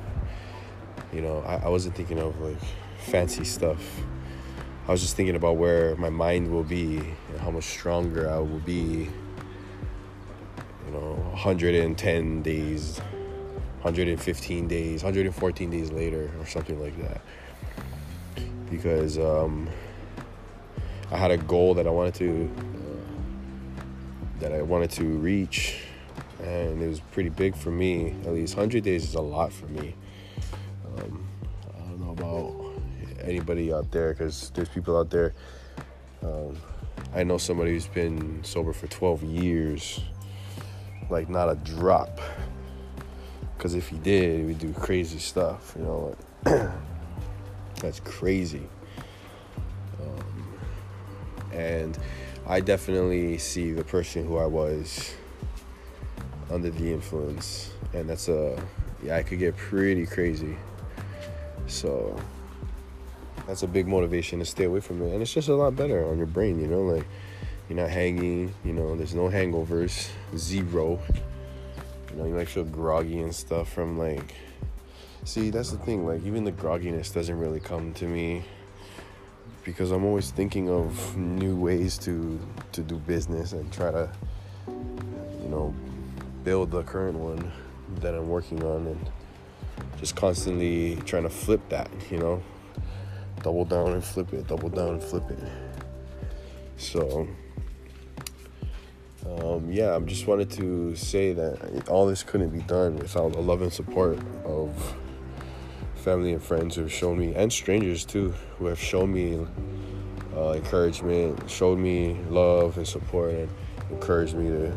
you 1.11 1.21
know, 1.21 1.39
I, 1.45 1.65
I 1.65 1.69
wasn't 1.69 1.95
thinking 1.95 2.19
of 2.19 2.39
like 2.39 2.59
fancy 2.99 3.43
stuff. 3.43 3.81
I 4.89 4.91
was 4.91 5.01
just 5.01 5.15
thinking 5.15 5.35
about 5.35 5.57
where 5.57 5.95
my 5.97 6.09
mind 6.09 6.51
will 6.51 6.63
be 6.63 6.97
and 6.97 7.39
how 7.41 7.51
much 7.51 7.65
stronger 7.65 8.27
I 8.27 8.39
will 8.39 8.59
be. 8.65 9.07
You 10.87 10.91
know, 10.91 11.13
110 11.29 12.41
days, 12.41 12.97
115 12.97 14.67
days, 14.67 15.03
114 15.03 15.69
days 15.69 15.91
later, 15.91 16.31
or 16.39 16.45
something 16.47 16.81
like 16.81 16.99
that. 17.03 17.21
Because 18.71 19.19
um, 19.19 19.69
I 21.11 21.17
had 21.17 21.29
a 21.29 21.37
goal 21.37 21.75
that 21.75 21.85
I 21.85 21.91
wanted 21.91 22.15
to 22.15 22.51
uh, 22.57 23.83
that 24.39 24.53
I 24.53 24.63
wanted 24.63 24.89
to 24.93 25.03
reach, 25.03 25.83
and 26.41 26.81
it 26.81 26.87
was 26.87 26.99
pretty 26.99 27.29
big 27.29 27.55
for 27.55 27.69
me. 27.69 28.15
At 28.25 28.33
least 28.33 28.57
100 28.57 28.83
days 28.83 29.03
is 29.03 29.13
a 29.13 29.21
lot 29.21 29.53
for 29.53 29.67
me. 29.67 29.93
Um, 30.97 31.27
I 31.75 31.79
don't 31.81 31.99
know 31.99 32.11
about 32.13 32.68
anybody 33.29 33.71
out 33.71 33.91
there 33.91 34.13
because 34.13 34.51
there's 34.55 34.69
people 34.69 34.97
out 34.97 35.09
there. 35.09 35.33
Um, 36.23 36.57
I 37.13 37.23
know 37.23 37.37
somebody 37.37 37.71
who's 37.71 37.87
been 37.87 38.43
sober 38.43 38.73
for 38.73 38.87
12 38.87 39.23
years, 39.23 40.01
like 41.09 41.29
not 41.29 41.49
a 41.49 41.55
drop. 41.55 42.19
Because 43.57 43.75
if 43.75 43.87
he 43.89 43.97
did, 43.97 44.39
he 44.39 44.45
would 44.45 44.59
do 44.59 44.73
crazy 44.73 45.19
stuff, 45.19 45.75
you 45.77 45.83
know. 45.83 46.15
that's 47.81 47.99
crazy. 48.01 48.67
And 51.51 51.97
I 52.47 52.61
definitely 52.61 53.37
see 53.37 53.73
the 53.73 53.83
person 53.83 54.25
who 54.25 54.37
I 54.37 54.45
was 54.45 55.13
under 56.49 56.69
the 56.69 56.93
influence. 56.93 57.71
And 57.93 58.09
that's 58.09 58.27
a, 58.27 58.61
yeah, 59.03 59.17
I 59.17 59.23
could 59.23 59.39
get 59.39 59.57
pretty 59.57 60.05
crazy. 60.05 60.55
So 61.67 62.17
that's 63.49 63.63
a 63.63 63.67
big 63.67 63.87
motivation 63.87 64.37
to 64.37 64.45
stay 64.45 64.65
away 64.65 64.79
from 64.79 65.01
it. 65.01 65.11
And 65.11 65.23
it's 65.23 65.33
just 65.33 65.49
a 65.49 65.55
lot 65.55 65.75
better 65.75 66.05
on 66.05 66.19
your 66.19 66.27
brain, 66.27 66.61
you 66.61 66.67
know, 66.67 66.81
like 66.81 67.05
you're 67.67 67.79
not 67.79 67.89
hanging, 67.89 68.53
you 68.63 68.73
know, 68.73 68.95
there's 68.95 69.15
no 69.15 69.27
hangovers, 69.27 70.07
zero. 70.37 70.99
You 72.11 72.15
know, 72.15 72.25
you 72.25 72.35
might 72.35 72.47
feel 72.47 72.63
groggy 72.63 73.21
and 73.21 73.33
stuff 73.33 73.73
from 73.73 73.97
like, 73.97 74.35
see, 75.23 75.49
that's 75.49 75.71
the 75.71 75.79
thing, 75.79 76.05
like 76.05 76.23
even 76.25 76.43
the 76.43 76.51
grogginess 76.51 77.11
doesn't 77.11 77.39
really 77.39 77.59
come 77.59 77.91
to 77.95 78.05
me 78.05 78.43
because 79.63 79.89
I'm 79.89 80.05
always 80.05 80.29
thinking 80.29 80.69
of 80.69 81.17
new 81.17 81.55
ways 81.55 81.97
to 81.99 82.39
to 82.73 82.81
do 82.81 82.97
business 82.97 83.53
and 83.53 83.73
try 83.73 83.89
to 83.89 84.09
you 84.67 85.49
know 85.49 85.73
build 86.43 86.69
the 86.69 86.83
current 86.83 87.17
one 87.17 87.51
that 88.01 88.13
I'm 88.13 88.29
working 88.29 88.63
on 88.63 88.85
and 88.85 89.09
just 89.97 90.15
constantly 90.15 90.97
trying 90.97 91.23
to 91.23 91.29
flip 91.31 91.67
that, 91.69 91.89
you 92.11 92.19
know. 92.19 92.43
Double 93.43 93.65
down 93.65 93.93
and 93.93 94.03
flip 94.03 94.33
it, 94.33 94.47
double 94.47 94.69
down 94.69 94.95
and 94.95 95.03
flip 95.03 95.29
it. 95.31 95.39
So 96.77 97.27
um, 99.25 99.71
yeah, 99.71 99.95
I 99.95 99.99
just 99.99 100.27
wanted 100.27 100.49
to 100.51 100.95
say 100.95 101.33
that 101.33 101.89
all 101.89 102.05
this 102.07 102.23
couldn't 102.23 102.49
be 102.49 102.61
done 102.61 102.97
without 102.97 103.33
the 103.33 103.41
love 103.41 103.61
and 103.61 103.71
support 103.71 104.17
of 104.45 104.95
family 105.95 106.33
and 106.33 106.41
friends 106.41 106.75
who 106.75 106.81
have 106.81 106.91
shown 106.91 107.19
me, 107.19 107.33
and 107.35 107.51
strangers 107.51 108.05
too, 108.05 108.33
who 108.57 108.67
have 108.67 108.79
shown 108.79 109.13
me 109.13 109.45
uh, 110.35 110.51
encouragement, 110.53 111.49
showed 111.49 111.77
me 111.77 112.17
love 112.29 112.77
and 112.77 112.87
support, 112.87 113.31
and 113.31 113.49
encouraged 113.91 114.35
me 114.35 114.49
to 114.49 114.71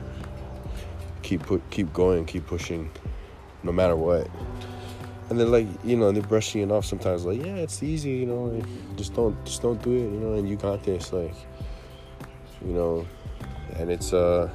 keep 1.23 1.43
put, 1.43 1.63
keep 1.71 1.93
going, 1.93 2.25
keep 2.25 2.47
pushing, 2.47 2.91
no 3.63 3.73
matter 3.73 3.97
what. 3.97 4.29
And 5.31 5.41
then 5.41 5.51
like 5.51 5.67
you 5.85 5.97
know 5.97 6.13
they're 6.13 6.23
brushing 6.23 6.61
it 6.63 6.71
off 6.71 6.85
sometimes 6.85 7.25
like 7.25 7.39
yeah 7.39 7.55
it's 7.55 7.83
easy 7.83 8.11
you 8.11 8.27
know 8.27 8.45
like, 8.45 8.97
just 8.97 9.15
don't 9.15 9.43
just 9.47 9.63
don't 9.63 9.83
do 9.83 9.93
it 9.93 10.11
you 10.13 10.21
know 10.21 10.35
and 10.35 10.47
you 10.47 10.57
got 10.57 10.83
this 10.83 11.11
like 11.13 11.35
you 12.61 12.73
know 12.73 13.07
and 13.77 13.91
it's 13.91 14.13
uh 14.13 14.51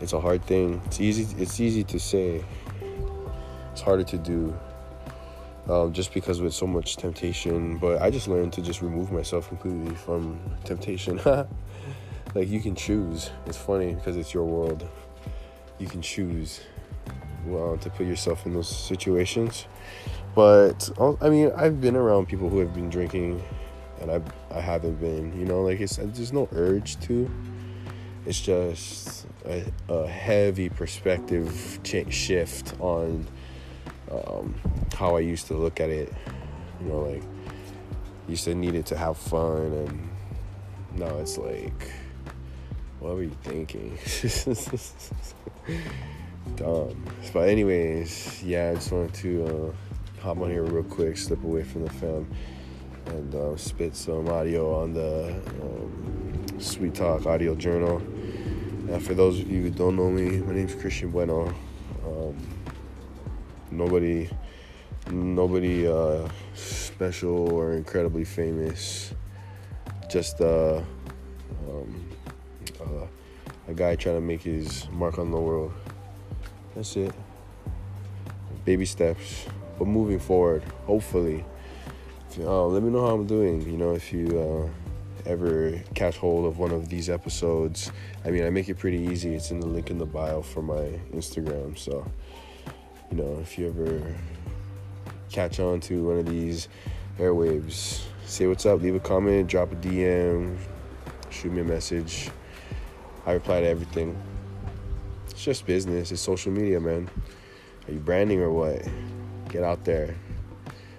it's 0.00 0.14
a 0.14 0.20
hard 0.20 0.42
thing 0.44 0.80
it's 0.86 1.00
easy 1.00 1.28
it's 1.40 1.60
easy 1.60 1.84
to 1.84 2.00
say 2.00 2.44
it's 3.70 3.80
harder 3.80 4.02
to 4.02 4.18
do 4.18 4.52
um, 5.68 5.92
just 5.92 6.14
because 6.14 6.40
with 6.40 6.54
so 6.54 6.66
much 6.66 6.96
temptation. 6.96 7.76
But 7.76 8.00
I 8.00 8.10
just 8.10 8.28
learned 8.28 8.52
to 8.54 8.62
just 8.62 8.82
remove 8.82 9.12
myself 9.12 9.48
completely 9.48 9.94
from 9.94 10.40
temptation. 10.64 11.20
like 12.34 12.48
you 12.48 12.60
can 12.60 12.74
choose. 12.74 13.30
It's 13.46 13.56
funny 13.56 13.94
because 13.94 14.16
it's 14.16 14.32
your 14.32 14.44
world. 14.44 14.88
You 15.78 15.86
can 15.86 16.02
choose 16.02 16.60
to 17.48 17.90
put 17.90 18.06
yourself 18.06 18.46
in 18.46 18.54
those 18.54 18.68
situations. 18.68 19.66
But 20.34 20.90
I 21.20 21.30
mean, 21.30 21.50
I've 21.56 21.80
been 21.80 21.96
around 21.96 22.28
people 22.28 22.48
who 22.48 22.58
have 22.58 22.74
been 22.74 22.90
drinking, 22.90 23.42
and 24.00 24.10
I 24.10 24.20
I 24.50 24.60
haven't 24.60 25.00
been. 25.00 25.38
You 25.38 25.44
know, 25.44 25.62
like 25.62 25.80
it's 25.80 25.96
there's 25.96 26.32
no 26.32 26.48
urge 26.52 26.98
to. 27.00 27.30
It's 28.26 28.40
just 28.40 29.26
a, 29.46 29.64
a 29.88 30.06
heavy 30.06 30.68
perspective 30.68 31.80
shift 32.10 32.78
on 32.78 33.26
um, 34.10 34.54
how 34.94 35.16
I 35.16 35.20
used 35.20 35.46
to 35.48 35.54
look 35.54 35.80
at 35.80 35.90
it. 35.90 36.12
You 36.80 36.88
know, 36.88 37.00
like 37.00 37.22
used 38.28 38.44
to 38.44 38.54
need 38.54 38.74
it 38.74 38.86
to 38.86 38.96
have 38.96 39.16
fun, 39.16 39.72
and 39.72 40.08
now 40.98 41.18
it's 41.18 41.38
like, 41.38 41.90
what 43.00 43.14
were 43.14 43.22
you 43.22 43.36
thinking? 43.42 43.98
Dumb. 46.56 47.04
But 47.32 47.48
anyways, 47.48 48.42
yeah, 48.42 48.70
I 48.70 48.74
just 48.74 48.92
wanted 48.92 49.14
to 49.14 49.44
uh, 49.44 50.22
hop 50.22 50.38
on 50.38 50.50
here 50.50 50.64
real 50.64 50.82
quick, 50.82 51.16
slip 51.16 51.42
away 51.44 51.62
from 51.62 51.84
the 51.84 51.90
film, 51.90 52.28
and 53.06 53.34
uh, 53.34 53.56
spit 53.56 53.94
some 53.96 54.28
audio 54.28 54.82
on 54.82 54.92
the 54.92 55.40
um, 55.62 56.60
Sweet 56.60 56.94
Talk 56.94 57.26
Audio 57.26 57.54
Journal. 57.54 57.98
And 57.98 59.02
for 59.02 59.14
those 59.14 59.40
of 59.40 59.50
you 59.50 59.62
who 59.62 59.70
don't 59.70 59.96
know 59.96 60.10
me, 60.10 60.38
my 60.38 60.54
name 60.54 60.66
is 60.66 60.74
Christian 60.74 61.10
Bueno. 61.10 61.54
Um, 62.04 62.36
nobody 63.70 64.28
nobody 65.10 65.86
uh, 65.86 66.28
special 66.54 67.52
or 67.52 67.72
incredibly 67.72 68.24
famous 68.24 69.12
just 70.08 70.40
uh, 70.40 70.82
um, 71.68 72.08
uh, 72.80 73.06
a 73.68 73.74
guy 73.74 73.94
trying 73.94 74.16
to 74.16 74.20
make 74.20 74.42
his 74.42 74.88
mark 74.90 75.18
on 75.18 75.30
the 75.30 75.36
world 75.36 75.72
that's 76.78 76.96
it. 76.96 77.12
Baby 78.64 78.86
steps. 78.86 79.46
But 79.78 79.88
moving 79.88 80.20
forward 80.20 80.62
hopefully 80.86 81.44
uh, 82.40 82.66
let 82.66 82.84
me 82.84 82.90
know 82.90 83.04
how 83.04 83.14
i'm 83.14 83.26
doing 83.26 83.62
you 83.62 83.76
know 83.76 83.94
if 83.94 84.12
you 84.12 84.38
uh, 84.38 85.28
ever 85.28 85.72
catch 85.96 86.16
hold 86.16 86.46
of 86.46 86.58
one 86.58 86.70
of 86.70 86.88
these 86.88 87.10
episodes. 87.10 87.90
I 88.24 88.30
mean 88.30 88.44
i 88.44 88.50
make 88.50 88.68
it 88.68 88.76
pretty 88.78 88.98
easy. 88.98 89.34
It's 89.34 89.50
in 89.50 89.58
the 89.60 89.66
link 89.66 89.90
in 89.90 89.98
the 89.98 90.06
bio 90.06 90.42
for 90.42 90.62
my 90.62 91.00
instagram. 91.12 91.76
So 91.76 92.08
you 93.10 93.16
know, 93.16 93.38
if 93.40 93.58
you 93.58 93.68
ever 93.68 94.14
catch 95.30 95.58
on 95.60 95.80
to 95.80 96.04
one 96.04 96.18
of 96.18 96.26
these 96.26 96.68
airwaves, 97.18 98.02
say 98.26 98.46
what's 98.46 98.66
up, 98.66 98.82
leave 98.82 98.94
a 98.94 99.00
comment, 99.00 99.48
drop 99.48 99.72
a 99.72 99.76
DM, 99.76 100.56
shoot 101.30 101.52
me 101.52 101.62
a 101.62 101.64
message. 101.64 102.30
I 103.26 103.32
reply 103.32 103.62
to 103.62 103.66
everything. 103.66 104.16
It's 105.38 105.44
just 105.44 105.66
business, 105.66 106.10
it's 106.10 106.20
social 106.20 106.50
media, 106.50 106.80
man. 106.80 107.08
Are 107.86 107.92
you 107.92 108.00
branding 108.00 108.40
or 108.40 108.50
what? 108.50 108.82
Get 109.48 109.62
out 109.62 109.84
there. 109.84 110.16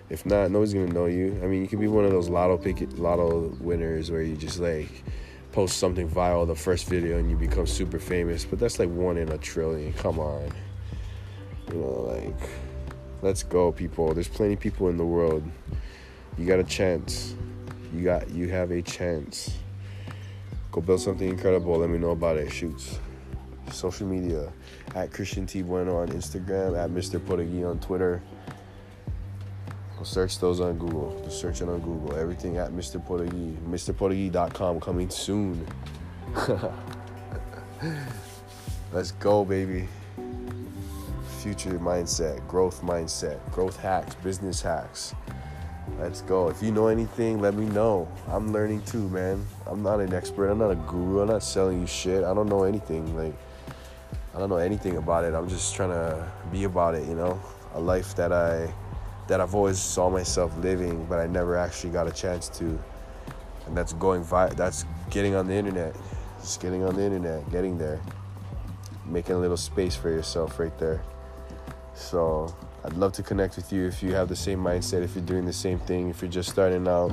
If 0.10 0.25
not, 0.25 0.50
nobody's 0.50 0.74
gonna 0.74 0.93
know 0.93 1.08
you. 1.08 1.38
I 1.43 1.48
mean, 1.48 1.62
you 1.62 1.67
could 1.67 1.81
be 1.81 1.89
one 1.89 2.05
of 2.05 2.12
those 2.12 2.29
lotto 2.29 2.58
pick 2.58 2.77
lotto 2.98 3.53
winners 3.60 4.10
where 4.10 4.22
you 4.22 4.38
just 4.38 4.62
like 4.62 5.03
post 5.51 5.77
something 5.77 6.10
viral 6.10 6.48
the 6.48 6.55
first 6.55 6.88
video 6.88 7.17
and 7.17 7.29
you 7.29 7.36
become 7.36 7.67
super 7.67 8.00
famous, 8.00 8.46
but 8.46 8.60
that's 8.60 8.79
like 8.79 8.88
one 8.88 9.17
in 9.17 9.27
a 9.27 9.38
trillion. 9.38 9.91
Come 9.91 10.19
on. 10.19 10.50
You 11.74 11.79
know, 11.79 12.03
like, 12.03 12.50
let's 13.22 13.43
go, 13.43 13.74
people. 13.74 14.13
There's 14.13 14.29
plenty 14.29 14.53
of 14.53 14.62
people 14.62 14.88
in 14.88 14.96
the 14.96 15.05
world. 15.05 15.43
You 16.38 16.46
got 16.46 16.60
a 16.60 16.63
chance. 16.63 17.36
You 17.93 18.05
got, 18.05 18.29
you 18.29 18.48
have 18.48 18.72
a 18.72 18.81
chance. 18.81 19.51
Go 20.72 20.79
build 20.79 21.01
something 21.01 21.27
incredible. 21.27 21.77
Let 21.77 21.89
me 21.89 21.98
know 21.98 22.12
about 22.12 22.38
it. 22.38 22.53
Shoots. 22.53 23.00
Social 23.74 24.08
media 24.08 24.52
at 24.96 25.12
Christian 25.12 25.46
T 25.46 25.62
Bueno 25.62 25.98
on 25.98 26.10
Instagram, 26.10 26.78
at 26.82 26.90
Mr. 26.90 27.24
Portuguese 27.24 27.66
on 27.66 27.80
Twitter. 27.80 28.22
Go 29.98 30.04
search 30.04 30.40
those 30.40 30.62
on 30.62 30.78
Google. 30.78 31.22
Just 31.26 31.42
search 31.42 31.62
it 31.62 31.68
on 31.68 31.80
Google. 31.82 32.16
Everything 32.16 32.58
at 32.58 32.72
Mr. 32.72 33.04
Portuguese. 33.06 33.58
MrPortuguese.com 33.68 34.80
coming 34.80 35.10
soon. 35.10 35.68
Let's 38.94 39.12
go, 39.12 39.44
baby. 39.44 39.88
future 41.40 41.80
mindset, 41.80 42.46
growth 42.48 42.82
mindset, 42.82 43.40
growth 43.52 43.78
hacks, 43.78 44.16
business 44.16 44.62
hacks. 44.62 45.14
Let's 45.98 46.22
go. 46.22 46.50
If 46.50 46.62
you 46.62 46.72
know 46.72 46.88
anything, 46.88 47.42
let 47.42 47.56
me 47.56 47.66
know. 47.66 48.08
I'm 48.28 48.54
learning 48.54 48.84
too, 48.84 49.10
man. 49.10 49.46
I'm 49.66 49.84
not 49.84 50.00
an 50.00 50.14
expert. 50.14 50.50
I'm 50.50 50.60
not 50.60 50.72
a 50.72 50.76
guru. 50.76 51.22
I'm 51.22 51.28
not 51.28 51.44
selling 51.44 51.82
you 51.82 51.88
shit. 51.88 52.24
I 52.24 52.34
don't 52.34 52.48
know 52.48 52.64
anything. 52.64 53.18
Like, 53.18 53.34
I 54.34 54.38
don't 54.38 54.50
know 54.50 54.58
anything 54.58 54.98
about 54.98 55.26
it. 55.26 55.34
I'm 55.34 55.50
just 55.50 55.76
trying 55.76 55.90
to 55.90 56.32
be 56.52 56.66
about 56.66 56.96
it, 56.96 57.08
you 57.08 57.16
know? 57.16 57.42
A 57.74 57.80
life 57.80 58.16
that 58.16 58.32
I 58.32 58.72
that 59.28 59.40
I've 59.40 59.54
always 59.54 59.78
saw 59.78 60.10
myself 60.10 60.52
living, 60.58 61.06
but 61.06 61.20
I 61.20 61.28
never 61.28 61.56
actually 61.56 61.92
got 61.92 62.08
a 62.08 62.12
chance 62.12 62.50
to. 62.58 62.80
And 63.68 63.78
that's 63.78 63.94
going 63.94 64.24
vi- 64.24 64.50
that's 64.50 64.86
getting 65.12 65.36
on 65.36 65.48
the 65.48 65.54
internet. 65.54 65.96
Just 66.40 66.62
getting 66.62 66.84
on 66.84 66.96
the 66.96 67.04
internet, 67.04 67.50
getting 67.52 67.78
there. 67.78 68.00
Making 69.06 69.36
a 69.36 69.40
little 69.40 69.58
space 69.58 69.96
for 69.96 70.10
yourself 70.10 70.60
right 70.60 70.76
there. 70.80 71.04
So, 71.94 72.56
I'd 72.84 72.94
love 72.94 73.14
to 73.14 73.24
connect 73.24 73.56
with 73.56 73.72
you 73.74 73.86
if 73.86 74.02
you 74.02 74.14
have 74.14 74.30
the 74.30 74.36
same 74.36 74.60
mindset, 74.60 75.04
if 75.04 75.16
you're 75.16 75.26
doing 75.26 75.46
the 75.46 75.54
same 75.54 75.80
thing, 75.80 76.10
if 76.10 76.22
you're 76.22 76.32
just 76.32 76.50
starting 76.50 76.88
out 76.88 77.12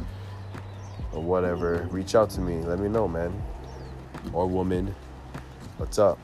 or 1.12 1.22
whatever. 1.22 1.88
Reach 1.90 2.14
out 2.14 2.30
to 2.30 2.40
me. 2.40 2.62
Let 2.62 2.78
me 2.78 2.88
know, 2.88 3.08
man. 3.08 3.42
Or 4.32 4.46
woman. 4.46 4.94
What's 5.78 5.98
up? 5.98 6.18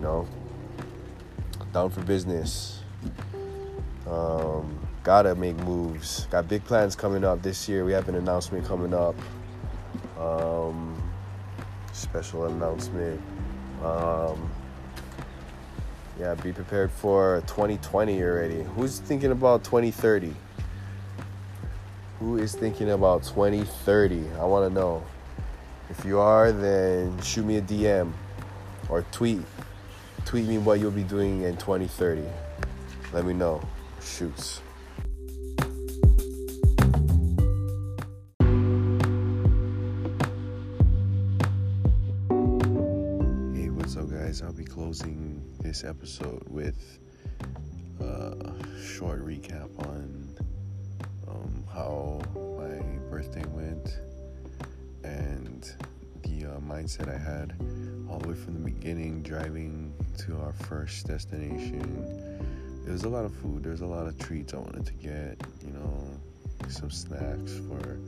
You 0.00 0.06
know? 0.06 0.26
Down 1.74 1.90
for 1.90 2.00
business. 2.00 2.80
Um, 4.06 4.78
gotta 5.04 5.34
make 5.34 5.56
moves. 5.58 6.26
Got 6.30 6.48
big 6.48 6.64
plans 6.64 6.96
coming 6.96 7.22
up 7.22 7.42
this 7.42 7.68
year. 7.68 7.84
We 7.84 7.92
have 7.92 8.08
an 8.08 8.14
announcement 8.14 8.66
coming 8.66 8.94
up. 8.94 9.14
Um, 10.18 10.96
special 11.92 12.46
announcement. 12.46 13.20
Um, 13.84 14.50
yeah, 16.18 16.34
be 16.34 16.52
prepared 16.52 16.90
for 16.90 17.42
2020 17.46 18.22
already. 18.22 18.62
Who's 18.62 19.00
thinking 19.00 19.32
about 19.32 19.64
2030? 19.64 20.34
Who 22.20 22.38
is 22.38 22.54
thinking 22.54 22.90
about 22.90 23.24
2030? 23.24 24.24
I 24.38 24.44
want 24.44 24.66
to 24.66 24.74
know. 24.74 25.02
If 25.90 26.06
you 26.06 26.18
are, 26.18 26.52
then 26.52 27.20
shoot 27.20 27.44
me 27.44 27.58
a 27.58 27.62
DM 27.62 28.12
or 28.88 29.02
tweet. 29.12 29.42
Tweet 30.30 30.46
me 30.46 30.58
what 30.58 30.78
you'll 30.78 30.92
be 30.92 31.02
doing 31.02 31.42
in 31.42 31.56
2030. 31.56 32.22
Let 33.12 33.24
me 33.24 33.32
know. 33.32 33.60
Shoots. 34.00 34.60
Hey, 38.38 38.46
what's 43.70 43.96
up, 43.96 44.08
guys? 44.08 44.40
I'll 44.40 44.52
be 44.52 44.62
closing 44.62 45.42
this 45.62 45.82
episode 45.82 46.48
with 46.48 47.00
a 47.98 48.52
short 48.80 49.26
recap 49.26 49.68
on 49.88 50.32
um, 51.26 51.64
how 51.74 52.20
my 52.56 52.78
birthday 53.10 53.44
went 53.46 53.98
and 55.02 55.74
the 56.40 56.50
uh, 56.50 56.60
mindset 56.60 57.08
I 57.08 57.18
had 57.18 57.54
all 58.08 58.18
the 58.18 58.28
way 58.28 58.34
from 58.34 58.54
the 58.54 58.70
beginning, 58.70 59.22
driving 59.22 59.92
to 60.18 60.36
our 60.38 60.52
first 60.52 61.06
destination. 61.06 62.04
There 62.84 62.92
was 62.92 63.04
a 63.04 63.08
lot 63.08 63.24
of 63.24 63.34
food, 63.34 63.62
there's 63.62 63.82
a 63.82 63.86
lot 63.86 64.06
of 64.06 64.18
treats 64.18 64.54
I 64.54 64.58
wanted 64.58 64.86
to 64.86 64.92
get, 64.94 65.40
you 65.64 65.72
know, 65.72 66.08
some 66.68 66.90
snacks 66.90 67.60
for 67.68 67.98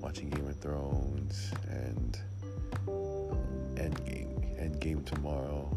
watching 0.00 0.30
Game 0.30 0.46
of 0.46 0.56
Thrones 0.56 1.52
and 1.70 2.18
um, 2.88 3.36
Endgame. 3.74 4.28
Endgame 4.60 5.04
tomorrow. 5.04 5.76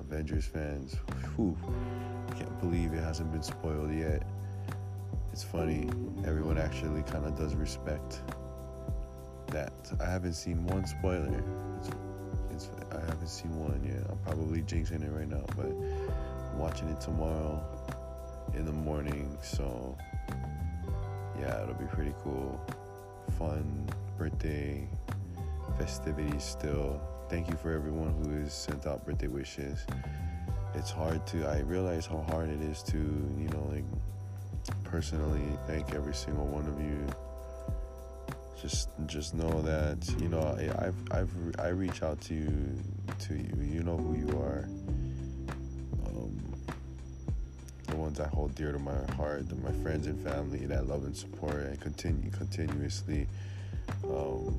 Avengers 0.00 0.46
fans, 0.46 0.96
whew, 1.36 1.56
can't 2.36 2.60
believe 2.60 2.94
it 2.94 3.02
hasn't 3.02 3.30
been 3.32 3.42
spoiled 3.42 3.92
yet. 3.92 4.22
It's 5.32 5.44
funny, 5.44 5.88
everyone 6.26 6.58
actually 6.58 7.02
kind 7.02 7.26
of 7.26 7.36
does 7.36 7.54
respect 7.54 8.22
that. 9.48 9.72
I 10.00 10.04
haven't 10.04 10.34
seen 10.34 10.64
one 10.66 10.86
spoiler. 10.86 11.42
It's, 11.78 11.90
it's, 12.50 12.70
I 12.92 13.00
haven't 13.00 13.28
seen 13.28 13.58
one 13.58 13.82
yet. 13.84 14.04
I'm 14.10 14.18
probably 14.18 14.62
jinxing 14.62 15.02
it 15.02 15.10
right 15.10 15.28
now, 15.28 15.44
but 15.56 15.66
I'm 15.66 16.58
watching 16.58 16.88
it 16.88 17.00
tomorrow 17.00 17.62
in 18.54 18.64
the 18.64 18.72
morning. 18.72 19.36
So 19.42 19.96
yeah, 21.40 21.62
it'll 21.62 21.74
be 21.74 21.86
pretty 21.86 22.14
cool. 22.22 22.60
Fun 23.38 23.88
birthday 24.16 24.88
festivities 25.78 26.42
still. 26.42 27.00
Thank 27.28 27.48
you 27.48 27.56
for 27.56 27.72
everyone 27.72 28.14
who 28.22 28.42
has 28.42 28.52
sent 28.52 28.86
out 28.86 29.04
birthday 29.04 29.28
wishes. 29.28 29.84
It's 30.74 30.90
hard 30.90 31.26
to 31.28 31.46
I 31.46 31.60
realize 31.60 32.06
how 32.06 32.24
hard 32.28 32.48
it 32.48 32.60
is 32.60 32.82
to, 32.84 32.96
you 32.96 33.48
know, 33.52 33.70
like 33.72 33.84
personally 34.84 35.42
thank 35.66 35.94
every 35.94 36.14
single 36.14 36.46
one 36.46 36.66
of 36.66 36.80
you 36.80 37.06
just 38.60 38.88
just 39.06 39.34
know 39.34 39.62
that 39.62 39.98
you 40.20 40.28
know 40.28 40.40
I, 40.40 40.86
I've 40.86 41.12
I've 41.12 41.30
I 41.58 41.68
reach 41.68 42.02
out 42.02 42.20
to 42.22 42.34
you 42.34 42.50
to 43.20 43.34
you. 43.34 43.54
You 43.60 43.82
know 43.82 43.96
who 43.96 44.16
you 44.16 44.38
are. 44.38 44.68
Um, 46.06 46.40
the 47.86 47.96
ones 47.96 48.20
I 48.20 48.28
hold 48.28 48.54
dear 48.54 48.72
to 48.72 48.78
my 48.78 49.04
heart, 49.14 49.44
my 49.62 49.72
friends 49.82 50.06
and 50.06 50.22
family 50.22 50.66
that 50.66 50.88
love 50.88 51.04
and 51.04 51.16
support 51.16 51.54
and 51.54 51.80
continue 51.80 52.30
continuously 52.30 53.26
um, 54.04 54.58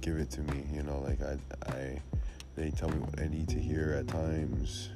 give 0.00 0.16
it 0.16 0.30
to 0.30 0.40
me. 0.42 0.64
You 0.72 0.84
know, 0.84 1.00
like 1.00 1.20
I 1.22 1.38
I 1.70 2.00
they 2.54 2.70
tell 2.70 2.88
me 2.88 2.98
what 2.98 3.20
I 3.20 3.28
need 3.28 3.48
to 3.48 3.58
hear 3.58 3.96
at 3.98 4.08
times. 4.08 4.90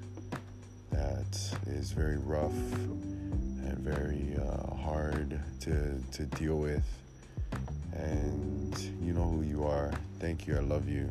That 0.90 1.58
is 1.66 1.90
very 1.90 2.18
rough 2.18 2.52
and 2.52 3.78
very 3.78 4.36
uh, 4.36 4.74
hard 4.76 5.40
to 5.60 5.98
to 6.12 6.26
deal 6.36 6.58
with 6.58 6.84
and 7.94 8.78
you 9.00 9.12
know 9.12 9.24
who 9.24 9.42
you 9.42 9.64
are. 9.64 9.92
Thank 10.18 10.46
you. 10.46 10.56
I 10.56 10.60
love 10.60 10.88
you. 10.88 11.08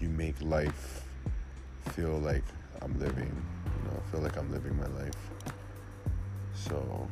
You 0.00 0.08
make 0.08 0.40
life 0.40 1.04
feel 1.92 2.18
like 2.18 2.44
I'm 2.82 2.98
living. 2.98 3.44
You 3.64 3.90
know, 3.90 4.02
feel 4.10 4.20
like 4.20 4.36
I'm 4.36 4.50
living 4.50 4.76
my 4.78 4.86
life. 4.86 5.14
So 6.54 7.08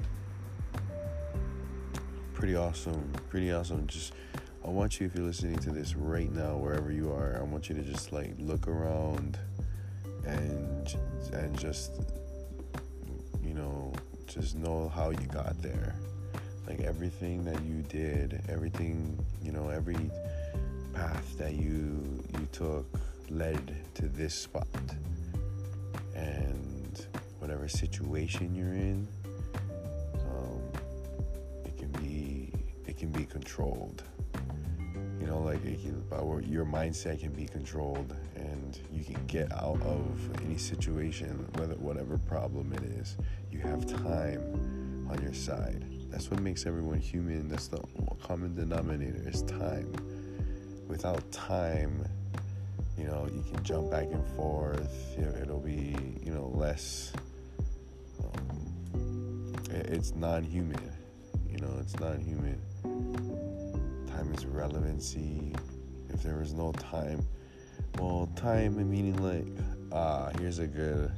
pretty 2.33 2.57
awesome. 2.57 3.13
Pretty 3.29 3.53
awesome. 3.53 3.87
Just 3.87 4.13
I 4.65 4.69
want 4.69 5.01
you 5.01 5.07
if 5.07 5.15
you're 5.15 5.27
listening 5.27 5.59
to 5.59 5.71
this 5.71 5.95
right 5.95 6.33
now, 6.33 6.57
wherever 6.57 6.91
you 6.91 7.13
are, 7.13 7.39
I 7.39 7.43
want 7.43 7.69
you 7.69 7.75
to 7.75 7.83
just 7.83 8.13
like 8.13 8.35
look 8.39 8.67
around 8.67 9.39
and 10.27 10.97
and 11.33 11.59
just 11.59 11.93
you 13.43 13.55
know 13.55 13.93
just 14.27 14.57
know 14.57 14.89
how 14.89 15.11
you 15.11 15.27
got 15.27 15.61
there 15.61 15.95
like 16.67 16.81
everything 16.81 17.45
that 17.45 17.63
you 17.63 17.83
did 17.83 18.41
everything 18.49 19.19
you 19.43 19.53
know 19.53 19.69
every 19.69 20.11
path 20.95 21.37
that 21.37 21.55
you 21.55 22.23
you 22.39 22.49
took 22.53 22.87
led 23.29 23.77
to 23.95 24.09
this 24.09 24.35
spot. 24.35 24.67
And 26.15 27.07
whatever 27.39 27.69
situation 27.69 28.55
you're 28.55 28.75
in 28.75 29.09
um, 30.31 30.63
it 31.65 31.77
can 31.77 31.89
be 32.01 32.53
it 32.87 32.97
can 32.97 33.11
be 33.11 33.25
controlled. 33.25 34.03
You 35.21 35.27
know 35.27 35.41
like 35.41 35.63
can, 35.63 36.05
your 36.49 36.65
mindset 36.65 37.21
can 37.21 37.33
be 37.33 37.47
controlled 37.47 38.15
and 38.37 38.79
you 38.93 39.05
can 39.05 39.25
get 39.27 39.53
out 39.53 39.81
of 39.83 40.43
any 40.45 40.59
situation 40.59 41.49
whether 41.57 41.75
whatever 41.75 42.19
problem 42.19 42.73
it 42.75 42.83
is 42.83 43.17
you 43.51 43.59
have 43.59 43.87
time 43.87 45.09
on 45.11 45.21
your 45.23 45.35
side 45.35 45.85
that's 46.15 46.31
what 46.31 46.39
makes 46.39 46.65
everyone 46.65 47.01
human. 47.01 47.49
That's 47.49 47.67
the 47.67 47.81
common 48.23 48.55
denominator 48.55 49.21
is 49.29 49.43
time. 49.43 49.93
Without 50.87 51.29
time, 51.33 52.07
you 52.97 53.03
know, 53.03 53.29
you 53.35 53.43
can 53.43 53.65
jump 53.65 53.91
back 53.91 54.05
and 54.13 54.25
forth. 54.37 55.19
It'll 55.19 55.59
be, 55.59 55.97
you 56.23 56.33
know, 56.33 56.53
less. 56.55 57.13
Um, 58.23 59.57
it's 59.71 60.15
non-human. 60.15 60.79
You 61.51 61.59
know, 61.59 61.77
it's 61.81 61.99
non-human. 61.99 62.61
Time 64.07 64.33
is 64.33 64.47
relevancy. 64.47 65.53
If 66.11 66.23
there 66.23 66.37
was 66.37 66.53
no 66.53 66.71
time, 66.75 67.27
well, 67.99 68.31
time 68.37 68.77
meaning 68.89 69.21
like, 69.21 69.49
ah, 69.91 70.31
here's 70.39 70.61
a 70.61 70.69
good. 70.69 71.11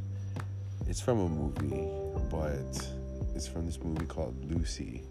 It's 0.89 1.03
from 1.03 1.19
a 1.19 1.29
movie, 1.29 1.87
but 2.31 2.96
is 3.37 3.46
from 3.46 3.66
this 3.66 3.79
movie 3.83 4.07
called 4.07 4.35
Lucy. 4.51 5.03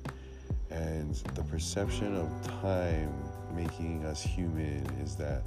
And 0.71 1.13
the 1.35 1.43
perception 1.43 2.15
of 2.15 2.27
time 2.61 3.13
making 3.55 4.03
us 4.03 4.21
human 4.23 4.83
is 4.99 5.15
that 5.17 5.43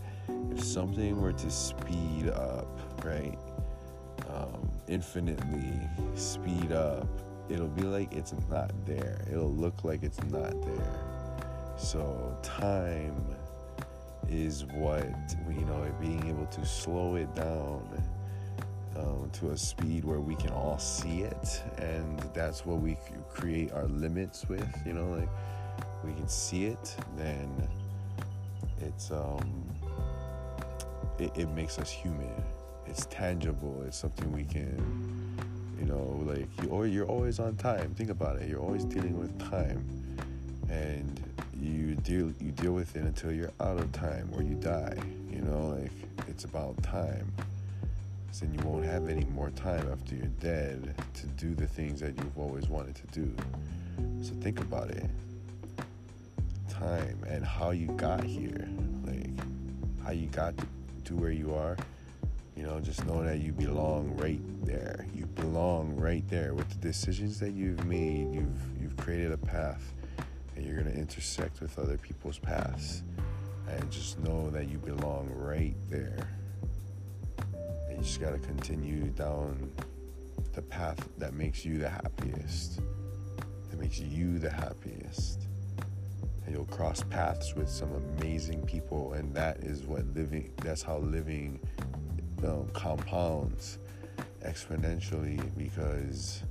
if 0.53 0.63
something 0.63 1.21
were 1.21 1.33
to 1.33 1.51
speed 1.51 2.29
up, 2.29 2.81
right, 3.05 3.37
um, 4.29 4.71
infinitely 4.87 5.73
speed 6.15 6.71
up, 6.71 7.09
it'll 7.49 7.67
be 7.67 7.83
like 7.83 8.13
it's 8.13 8.33
not 8.49 8.73
there. 8.87 9.27
It'll 9.31 9.53
look 9.53 9.83
like 9.83 10.05
it's 10.05 10.23
not 10.25 10.53
there. 10.63 11.75
So 11.77 12.39
time 12.43 13.35
is 14.31 14.65
what 14.67 15.09
you 15.49 15.65
know 15.65 15.91
being 16.01 16.29
able 16.29 16.47
to 16.47 16.65
slow 16.65 17.17
it 17.17 17.35
down 17.35 17.83
um, 18.99 19.31
to 19.33 19.51
a 19.51 19.57
speed 19.57 20.05
where 20.05 20.21
we 20.21 20.35
can 20.35 20.51
all 20.51 20.79
see 20.79 21.23
it 21.23 21.63
and 21.79 22.19
that's 22.35 22.67
what 22.67 22.81
we 22.81 22.97
create 23.33 23.73
our 23.73 23.87
limits 23.87 24.49
with 24.49 24.69
you 24.85 24.93
know 24.93 25.09
like 25.11 25.29
we 26.05 26.13
can 26.13 26.29
see 26.29 26.67
it 26.67 26.97
then 27.17 27.69
it's 28.81 29.11
um 29.11 29.65
it, 31.19 31.33
it 31.37 31.49
makes 31.51 31.79
us 31.79 31.91
human. 31.91 32.33
It's 32.87 33.07
tangible. 33.07 33.83
It's 33.87 33.99
something 33.99 34.33
we 34.33 34.45
can 34.45 35.37
you 35.79 35.85
know 35.85 36.25
like 36.27 36.49
you 36.63 36.85
you're 36.85 37.07
always 37.07 37.39
on 37.39 37.57
time. 37.57 37.95
Think 37.95 38.11
about 38.11 38.41
it. 38.41 38.49
You're 38.49 38.61
always 38.61 38.85
dealing 38.85 39.19
with 39.19 39.39
time. 39.51 39.85
And 40.69 41.21
you 41.61 41.95
deal 41.97 42.33
you 42.41 42.53
deal 42.53 42.73
with 42.73 42.95
it 42.97 43.03
until 43.03 43.33
you're 43.33 43.53
out 43.61 43.79
of 43.79 43.91
time 43.93 44.31
or 44.35 44.43
you 44.43 44.55
die 44.55 44.97
you 45.29 45.41
know 45.41 45.77
like 45.81 45.91
it's 46.29 46.45
about 46.45 46.81
time 46.85 47.33
then 48.41 48.55
you 48.55 48.61
won't 48.65 48.85
have 48.85 49.09
any 49.09 49.25
more 49.25 49.51
time 49.51 49.91
after 49.91 50.15
you're 50.15 50.27
dead 50.39 50.95
to 51.15 51.27
do 51.27 51.55
the 51.55 51.67
things 51.67 52.01
that 52.01 52.17
you've 52.17 52.39
always 52.39 52.69
wanted 52.69 52.95
to 52.95 53.07
do. 53.09 53.35
So 54.23 54.33
think 54.35 54.61
about 54.61 54.91
it. 54.91 55.11
Time 56.69 57.19
and 57.27 57.45
how 57.45 57.71
you 57.71 57.89
got 57.97 58.23
here. 58.23 58.69
Like 59.05 59.31
how 60.05 60.13
you 60.13 60.27
got 60.29 60.55
to 61.05 61.17
where 61.17 61.33
you 61.33 61.55
are. 61.55 61.77
You 62.55 62.63
know 62.65 62.81
just 62.81 63.05
know 63.07 63.25
that 63.25 63.39
you 63.39 63.53
belong 63.53 64.17
right 64.17 64.41
there. 64.65 65.07
You 65.15 65.27
belong 65.27 65.97
right 65.97 66.27
there. 66.29 66.55
With 66.55 66.69
the 66.69 66.77
decisions 66.77 67.41
that 67.41 67.53
you've 67.53 67.85
made 67.87 68.33
you've 68.33 68.81
you've 68.81 68.97
created 68.97 69.33
a 69.33 69.39
path 69.39 69.93
and 70.55 70.65
you're 70.65 70.83
to 70.83 70.93
intersect 70.93 71.61
with 71.61 71.79
other 71.79 71.99
people's 71.99 72.39
paths. 72.39 73.03
And 73.69 73.91
just 73.91 74.19
know 74.21 74.49
that 74.51 74.69
you 74.69 74.79
belong 74.79 75.31
right 75.35 75.75
there. 75.91 76.38
You 77.99 78.05
just 78.05 78.21
got 78.21 78.31
to 78.31 78.39
continue 78.39 79.09
down 79.09 79.73
the 80.53 80.63
path 80.63 81.09
that 81.19 81.35
makes 81.35 81.65
you 81.65 81.79
the 81.79 81.89
happiest, 81.89 82.81
that 83.71 83.81
makes 83.81 83.99
you 83.99 84.39
the 84.39 84.51
happiest. 84.51 85.49
And 86.47 86.55
you'll 86.55 86.67
cross 86.67 87.03
paths 87.03 87.57
with 87.57 87.69
some 87.69 87.93
amazing 87.93 88.65
people, 88.67 89.15
and 89.15 89.35
that 89.35 89.65
is 89.65 89.83
what 89.83 90.07
living, 90.15 90.53
that's 90.63 90.81
how 90.81 90.99
living 90.99 91.59
um, 92.45 92.69
compounds 92.73 93.79
exponentially 94.47 95.41
because 95.59 96.45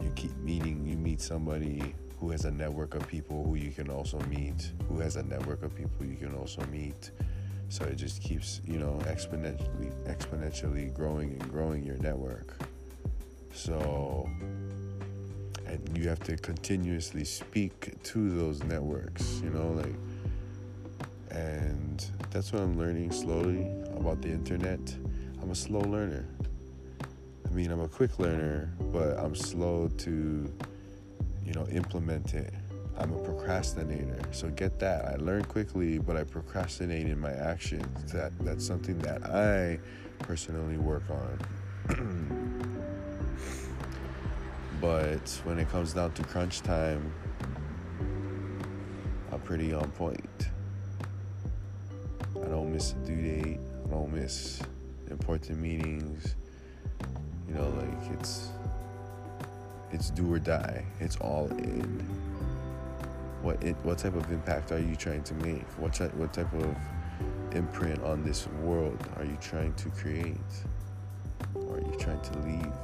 you 0.00 0.10
keep 0.16 0.34
meeting, 0.38 0.86
you 0.86 0.96
meet 0.96 1.20
somebody 1.20 1.94
who 2.18 2.30
has 2.30 2.46
a 2.46 2.50
network 2.50 2.94
of 2.94 3.06
people 3.06 3.44
who 3.44 3.56
you 3.56 3.70
can 3.70 3.90
also 3.90 4.18
meet, 4.30 4.72
who 4.88 4.98
has 4.98 5.16
a 5.16 5.22
network 5.24 5.62
of 5.62 5.74
people 5.76 6.06
you 6.06 6.16
can 6.16 6.34
also 6.34 6.64
meet. 6.72 7.10
So 7.70 7.84
it 7.84 7.96
just 7.96 8.22
keeps, 8.22 8.60
you 8.66 8.78
know, 8.78 8.98
exponentially 9.04 9.90
exponentially 10.06 10.92
growing 10.92 11.30
and 11.32 11.50
growing 11.50 11.82
your 11.84 11.96
network. 11.96 12.54
So 13.54 14.28
and 15.66 15.96
you 15.96 16.08
have 16.08 16.20
to 16.24 16.36
continuously 16.36 17.24
speak 17.24 17.94
to 18.02 18.30
those 18.30 18.62
networks, 18.64 19.40
you 19.42 19.50
know, 19.50 19.70
like 19.72 19.94
and 21.30 22.04
that's 22.30 22.52
what 22.52 22.60
I'm 22.60 22.76
learning 22.76 23.12
slowly 23.12 23.66
about 23.96 24.20
the 24.20 24.28
internet. 24.28 24.80
I'm 25.40 25.50
a 25.50 25.54
slow 25.54 25.80
learner. 25.80 26.26
I 27.46 27.52
mean, 27.52 27.70
I'm 27.70 27.80
a 27.80 27.88
quick 27.88 28.18
learner, 28.18 28.72
but 28.92 29.18
I'm 29.18 29.34
slow 29.34 29.88
to 29.98 30.52
you 31.50 31.52
know, 31.54 31.66
implement 31.68 32.34
it. 32.34 32.54
I'm 32.98 33.12
a 33.12 33.18
procrastinator. 33.18 34.20
So 34.30 34.50
get 34.50 34.78
that. 34.80 35.06
I 35.06 35.16
learn 35.16 35.44
quickly, 35.44 35.98
but 35.98 36.16
I 36.16 36.24
procrastinate 36.24 37.06
in 37.06 37.18
my 37.18 37.32
actions. 37.32 38.12
That 38.12 38.32
that's 38.40 38.66
something 38.66 38.98
that 39.00 39.24
I 39.24 39.78
personally 40.20 40.76
work 40.76 41.04
on. 41.10 41.38
but 44.80 45.40
when 45.44 45.58
it 45.58 45.68
comes 45.70 45.94
down 45.94 46.12
to 46.12 46.22
crunch 46.24 46.60
time, 46.60 47.12
I'm 49.32 49.40
pretty 49.40 49.72
on 49.72 49.90
point. 49.92 50.50
I 52.36 52.48
don't 52.48 52.72
miss 52.72 52.92
a 52.92 52.96
due 53.06 53.22
date. 53.22 53.60
I 53.86 53.90
don't 53.90 54.12
miss 54.12 54.60
important 55.10 55.58
meetings. 55.58 56.34
You 57.48 57.54
know, 57.54 57.70
like 57.70 58.18
it's 58.18 58.50
it's 59.90 60.10
do 60.10 60.32
or 60.32 60.38
die. 60.38 60.84
It's 61.00 61.16
all 61.16 61.48
in. 61.48 62.29
What 63.42 63.62
it, 63.62 63.76
what 63.82 63.98
type 63.98 64.14
of 64.14 64.30
impact 64.30 64.72
are 64.72 64.78
you 64.78 64.96
trying 64.96 65.22
to 65.24 65.34
make? 65.34 65.66
What 65.78 65.96
what 66.14 66.32
type 66.32 66.52
of 66.52 66.76
imprint 67.52 68.02
on 68.02 68.22
this 68.22 68.46
world 68.62 68.98
are 69.16 69.24
you 69.24 69.36
trying 69.40 69.74
to 69.74 69.88
create? 69.90 70.36
Or 71.54 71.76
are 71.76 71.80
you 71.80 71.96
trying 71.98 72.20
to 72.20 72.38
leave? 72.40 72.74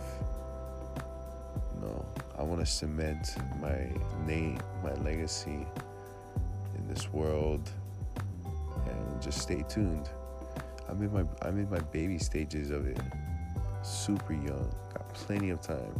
No, 1.80 2.06
I 2.38 2.42
want 2.42 2.60
to 2.60 2.66
cement 2.66 3.36
my 3.60 3.86
name, 4.26 4.58
my 4.82 4.94
legacy 4.94 5.66
in 6.78 6.88
this 6.88 7.12
world, 7.12 7.70
and 8.86 9.22
just 9.22 9.42
stay 9.42 9.62
tuned. 9.68 10.08
I'm 10.88 11.02
in 11.02 11.12
my 11.12 11.24
I'm 11.42 11.58
in 11.58 11.68
my 11.68 11.80
baby 11.80 12.18
stages 12.18 12.70
of 12.70 12.86
it. 12.86 13.00
Super 13.82 14.32
young, 14.32 14.74
got 14.94 15.12
plenty 15.12 15.50
of 15.50 15.60
time 15.60 15.94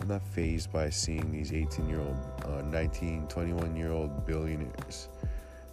I'm 0.00 0.08
not 0.08 0.22
phased 0.22 0.72
by 0.72 0.90
seeing 0.90 1.30
these 1.32 1.52
18 1.52 1.88
year 1.88 2.00
old, 2.00 2.16
uh, 2.48 2.62
19, 2.62 3.26
21 3.28 3.76
year 3.76 3.92
old 3.92 4.26
billionaires. 4.26 5.08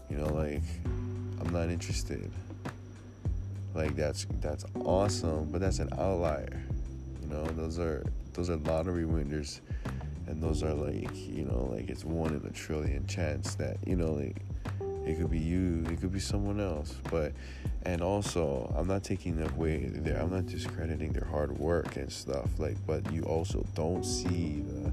You 0.09 0.17
know, 0.17 0.27
like, 0.33 0.61
I'm 0.85 1.49
not 1.51 1.69
interested. 1.69 2.31
Like 3.73 3.95
that's 3.97 4.25
that's 4.39 4.63
awesome, 4.85 5.51
but 5.51 5.59
that's 5.59 5.79
an 5.79 5.89
outlier. 5.99 6.63
You 7.21 7.27
know, 7.27 7.45
those 7.45 7.77
are 7.77 8.05
those 8.33 8.49
are 8.49 8.55
lottery 8.57 9.05
winners, 9.05 9.59
and 10.27 10.41
those 10.41 10.63
are 10.63 10.73
like 10.73 11.13
you 11.13 11.43
know 11.43 11.69
like 11.73 11.89
it's 11.89 12.05
one 12.05 12.33
in 12.33 12.45
a 12.47 12.51
trillion 12.51 13.05
chance 13.05 13.55
that 13.55 13.77
you 13.85 13.97
know 13.97 14.13
like 14.13 14.37
it 15.05 15.19
could 15.19 15.29
be 15.29 15.39
you, 15.39 15.83
it 15.89 15.99
could 15.99 16.13
be 16.13 16.19
someone 16.19 16.61
else. 16.61 16.95
But 17.11 17.33
and 17.83 18.01
also, 18.01 18.73
I'm 18.75 18.87
not 18.87 19.03
taking 19.03 19.41
away 19.41 19.87
there. 19.87 20.19
I'm 20.19 20.31
not 20.31 20.47
discrediting 20.47 21.13
their 21.13 21.25
hard 21.25 21.57
work 21.59 21.97
and 21.97 22.11
stuff. 22.11 22.49
Like, 22.57 22.77
but 22.87 23.11
you 23.11 23.23
also 23.23 23.63
don't 23.75 24.03
see 24.03 24.63
the, 24.67 24.91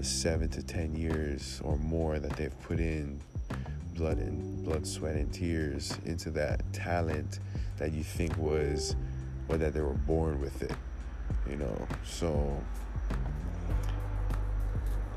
the 0.00 0.06
seven 0.06 0.48
to 0.48 0.62
ten 0.62 0.96
years 0.96 1.60
or 1.62 1.76
more 1.76 2.18
that 2.18 2.34
they've 2.34 2.58
put 2.62 2.80
in 2.80 3.20
blood 3.94 4.16
and 4.16 4.64
blood, 4.64 4.86
sweat, 4.86 5.14
and 5.14 5.30
tears 5.30 5.92
into 6.06 6.30
that 6.30 6.62
talent 6.72 7.40
that 7.76 7.92
you 7.92 8.02
think 8.02 8.34
was, 8.38 8.96
or 9.48 9.58
that 9.58 9.74
they 9.74 9.82
were 9.82 9.92
born 9.92 10.40
with 10.40 10.62
it. 10.62 10.72
You 11.46 11.56
know, 11.56 11.86
so 12.02 12.62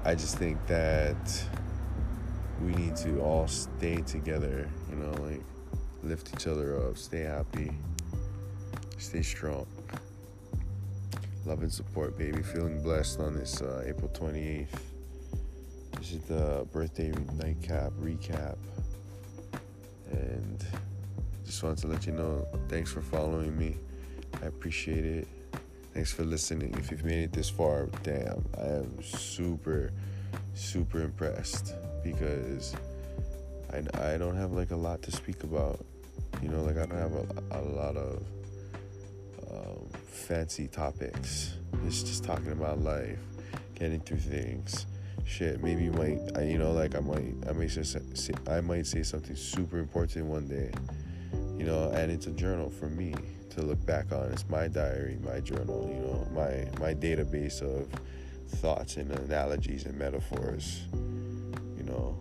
I 0.04 0.16
just 0.16 0.38
think 0.38 0.58
that 0.68 1.46
we 2.62 2.74
need 2.74 2.98
to 2.98 3.22
all 3.22 3.48
stay 3.48 4.02
together, 4.02 4.70
you 4.90 4.98
know, 4.98 5.12
like 5.24 5.44
lift 6.04 6.30
each 6.36 6.46
other 6.46 6.78
up, 6.86 6.98
stay 6.98 7.22
happy, 7.22 7.72
stay 8.98 9.22
strong. 9.22 9.66
Love 11.46 11.62
and 11.62 11.72
support, 11.72 12.18
baby. 12.18 12.42
Feeling 12.42 12.82
blessed 12.82 13.20
on 13.20 13.36
this 13.36 13.62
uh, 13.62 13.84
April 13.86 14.10
28th. 14.14 14.68
This 15.98 16.14
is 16.14 16.22
the 16.22 16.66
birthday 16.72 17.12
nightcap 17.34 17.92
recap. 18.00 18.56
And 20.10 20.66
just 21.46 21.62
wanted 21.62 21.80
to 21.80 21.88
let 21.88 22.06
you 22.06 22.14
know 22.14 22.48
thanks 22.70 22.94
for 22.94 23.02
following 23.02 23.58
me. 23.58 23.76
I 24.42 24.46
appreciate 24.46 25.04
it. 25.04 25.28
Thanks 25.94 26.14
for 26.14 26.24
listening. 26.24 26.74
If 26.78 26.90
you've 26.92 27.04
made 27.04 27.24
it 27.24 27.34
this 27.34 27.50
far, 27.50 27.88
damn, 28.04 28.46
I 28.58 28.68
am 28.68 29.04
super, 29.04 29.92
super 30.54 31.02
impressed 31.02 31.74
because 32.06 32.74
I, 33.74 34.14
I 34.14 34.18
don't 34.18 34.38
have 34.38 34.54
like 34.54 34.72
a 34.72 34.78
lot 34.78 35.02
to 35.02 35.12
speak 35.12 35.44
about. 35.44 35.84
You 36.42 36.48
know, 36.48 36.64
like 36.64 36.78
I 36.78 36.86
don't 36.86 36.98
have 37.00 37.14
a, 37.14 37.60
a 37.60 37.62
lot 37.62 37.98
of 37.98 38.24
um, 39.54 39.88
fancy 40.08 40.68
topics. 40.68 41.54
It's 41.86 42.04
just 42.04 42.24
talking 42.24 42.52
about 42.52 42.80
life, 42.80 43.20
getting 43.76 44.00
through 44.00 44.18
things. 44.18 44.86
Shit, 45.26 45.64
maybe 45.64 45.84
you 45.84 45.92
might, 45.92 46.20
I, 46.36 46.44
you 46.44 46.58
know, 46.58 46.72
like 46.72 46.96
I 46.96 47.00
might, 47.00 47.34
I 47.48 47.54
may 47.54 47.68
say, 47.68 48.00
I 48.48 48.62
might 48.62 48.86
say 48.86 49.04
something 49.04 49.36
super 49.36 49.78
important 49.80 50.26
one 50.26 50.48
day, 50.48 50.72
you 51.58 51.66
know, 51.66 51.92
and 51.92 52.12
it's 52.12 52.28
a 52.28 52.32
journal 52.32 52.70
for 52.70 52.88
me 52.88 53.14
to 53.52 53.62
look 53.62 53.84
back 53.86 54.12
on. 54.12 54.32
It's 54.32 54.48
my 54.50 54.68
diary, 54.68 55.18
my 55.24 55.40
journal, 55.40 55.90
you 55.94 56.02
know, 56.02 56.28
my 56.34 56.68
my 56.80 56.94
database 56.94 57.62
of 57.62 57.88
thoughts 58.58 58.98
and 58.98 59.12
analogies 59.12 59.86
and 59.86 59.98
metaphors 59.98 60.84
You 61.78 61.84
know 61.84 62.20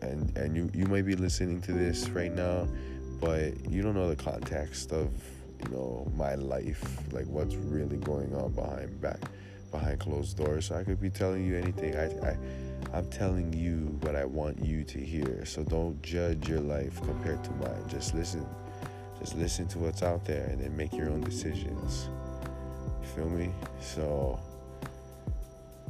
and 0.00 0.36
and 0.36 0.56
you 0.56 0.70
you 0.74 0.86
might 0.86 1.06
be 1.06 1.16
listening 1.16 1.60
to 1.62 1.72
this 1.72 2.08
right 2.10 2.32
now 2.32 2.68
but 3.20 3.68
you 3.70 3.82
don't 3.82 3.94
know 3.94 4.08
the 4.08 4.16
context 4.16 4.92
of 4.92 5.10
you 5.64 5.76
know 5.76 6.10
my 6.16 6.34
life 6.34 6.82
like 7.12 7.26
what's 7.26 7.54
really 7.54 7.96
going 7.98 8.34
on 8.34 8.52
behind 8.52 9.00
back 9.00 9.20
behind 9.70 9.98
closed 10.00 10.36
doors 10.36 10.66
so 10.66 10.76
i 10.76 10.84
could 10.84 11.00
be 11.00 11.10
telling 11.10 11.44
you 11.46 11.56
anything 11.56 11.96
i 11.96 12.04
i, 12.28 12.36
I'm 12.92 13.08
telling 13.08 13.52
you 13.54 13.96
what 14.00 14.14
I 14.16 14.24
want 14.24 14.62
you 14.64 14.84
to 14.84 14.98
hear. 14.98 15.44
So 15.46 15.64
don't 15.64 16.00
judge 16.02 16.48
your 16.48 16.60
life 16.60 17.00
compared 17.02 17.42
to 17.44 17.50
mine. 17.52 17.88
Just 17.88 18.14
listen. 18.14 18.46
Just 19.18 19.36
listen 19.36 19.66
to 19.68 19.78
what's 19.78 20.02
out 20.02 20.24
there 20.24 20.46
and 20.46 20.60
then 20.60 20.76
make 20.76 20.92
your 20.92 21.08
own 21.08 21.22
decisions. 21.22 22.08
You 23.00 23.08
feel 23.08 23.30
me? 23.30 23.50
So 23.80 24.38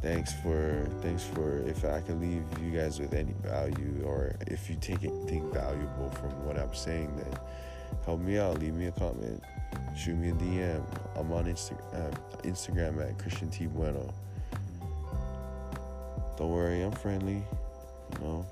thanks 0.00 0.32
for 0.42 0.86
thanks 1.00 1.24
for 1.24 1.58
if 1.60 1.84
I 1.84 2.00
can 2.00 2.20
leave 2.20 2.44
you 2.62 2.76
guys 2.76 3.00
with 3.00 3.14
any 3.14 3.34
value 3.42 4.02
or 4.04 4.34
if 4.46 4.68
you 4.68 4.76
take 4.80 5.04
anything 5.04 5.50
valuable 5.52 6.10
from 6.10 6.30
what 6.44 6.58
I'm 6.58 6.74
saying 6.74 7.14
then 7.16 7.38
help 8.04 8.20
me 8.20 8.38
out, 8.38 8.58
leave 8.58 8.74
me 8.74 8.86
a 8.86 8.92
comment, 8.92 9.42
shoot 9.96 10.16
me 10.16 10.30
a 10.30 10.32
DM. 10.32 10.84
I'm 11.16 11.32
on 11.32 11.44
Insta- 11.44 11.78
uh, 11.94 12.10
Instagram 12.42 13.06
at 13.06 13.18
Christian 13.18 13.50
T 13.50 13.66
Bueno. 13.66 14.12
Don't 16.36 16.50
worry, 16.50 16.82
I'm 16.82 16.92
friendly. 16.92 17.42
You 18.14 18.24
know, 18.24 18.46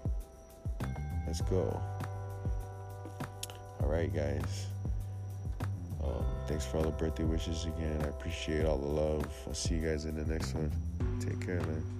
let's 1.27 1.41
go. 1.41 1.81
All 3.83 3.89
right, 3.89 4.13
guys. 4.13 4.67
Um, 6.03 6.25
thanks 6.47 6.65
for 6.65 6.79
all 6.79 6.85
the 6.85 6.91
birthday 6.91 7.25
wishes 7.25 7.65
again. 7.65 8.01
I 8.05 8.09
appreciate 8.09 8.65
all 8.65 8.79
the 8.79 8.87
love. 8.87 9.27
I'll 9.47 9.55
see 9.55 9.77
you 9.77 9.87
guys 9.87 10.05
in 10.05 10.17
the 10.17 10.25
next 10.31 10.55
one. 10.55 10.71
Take 11.21 11.45
care, 11.45 11.61
man. 11.61 12.00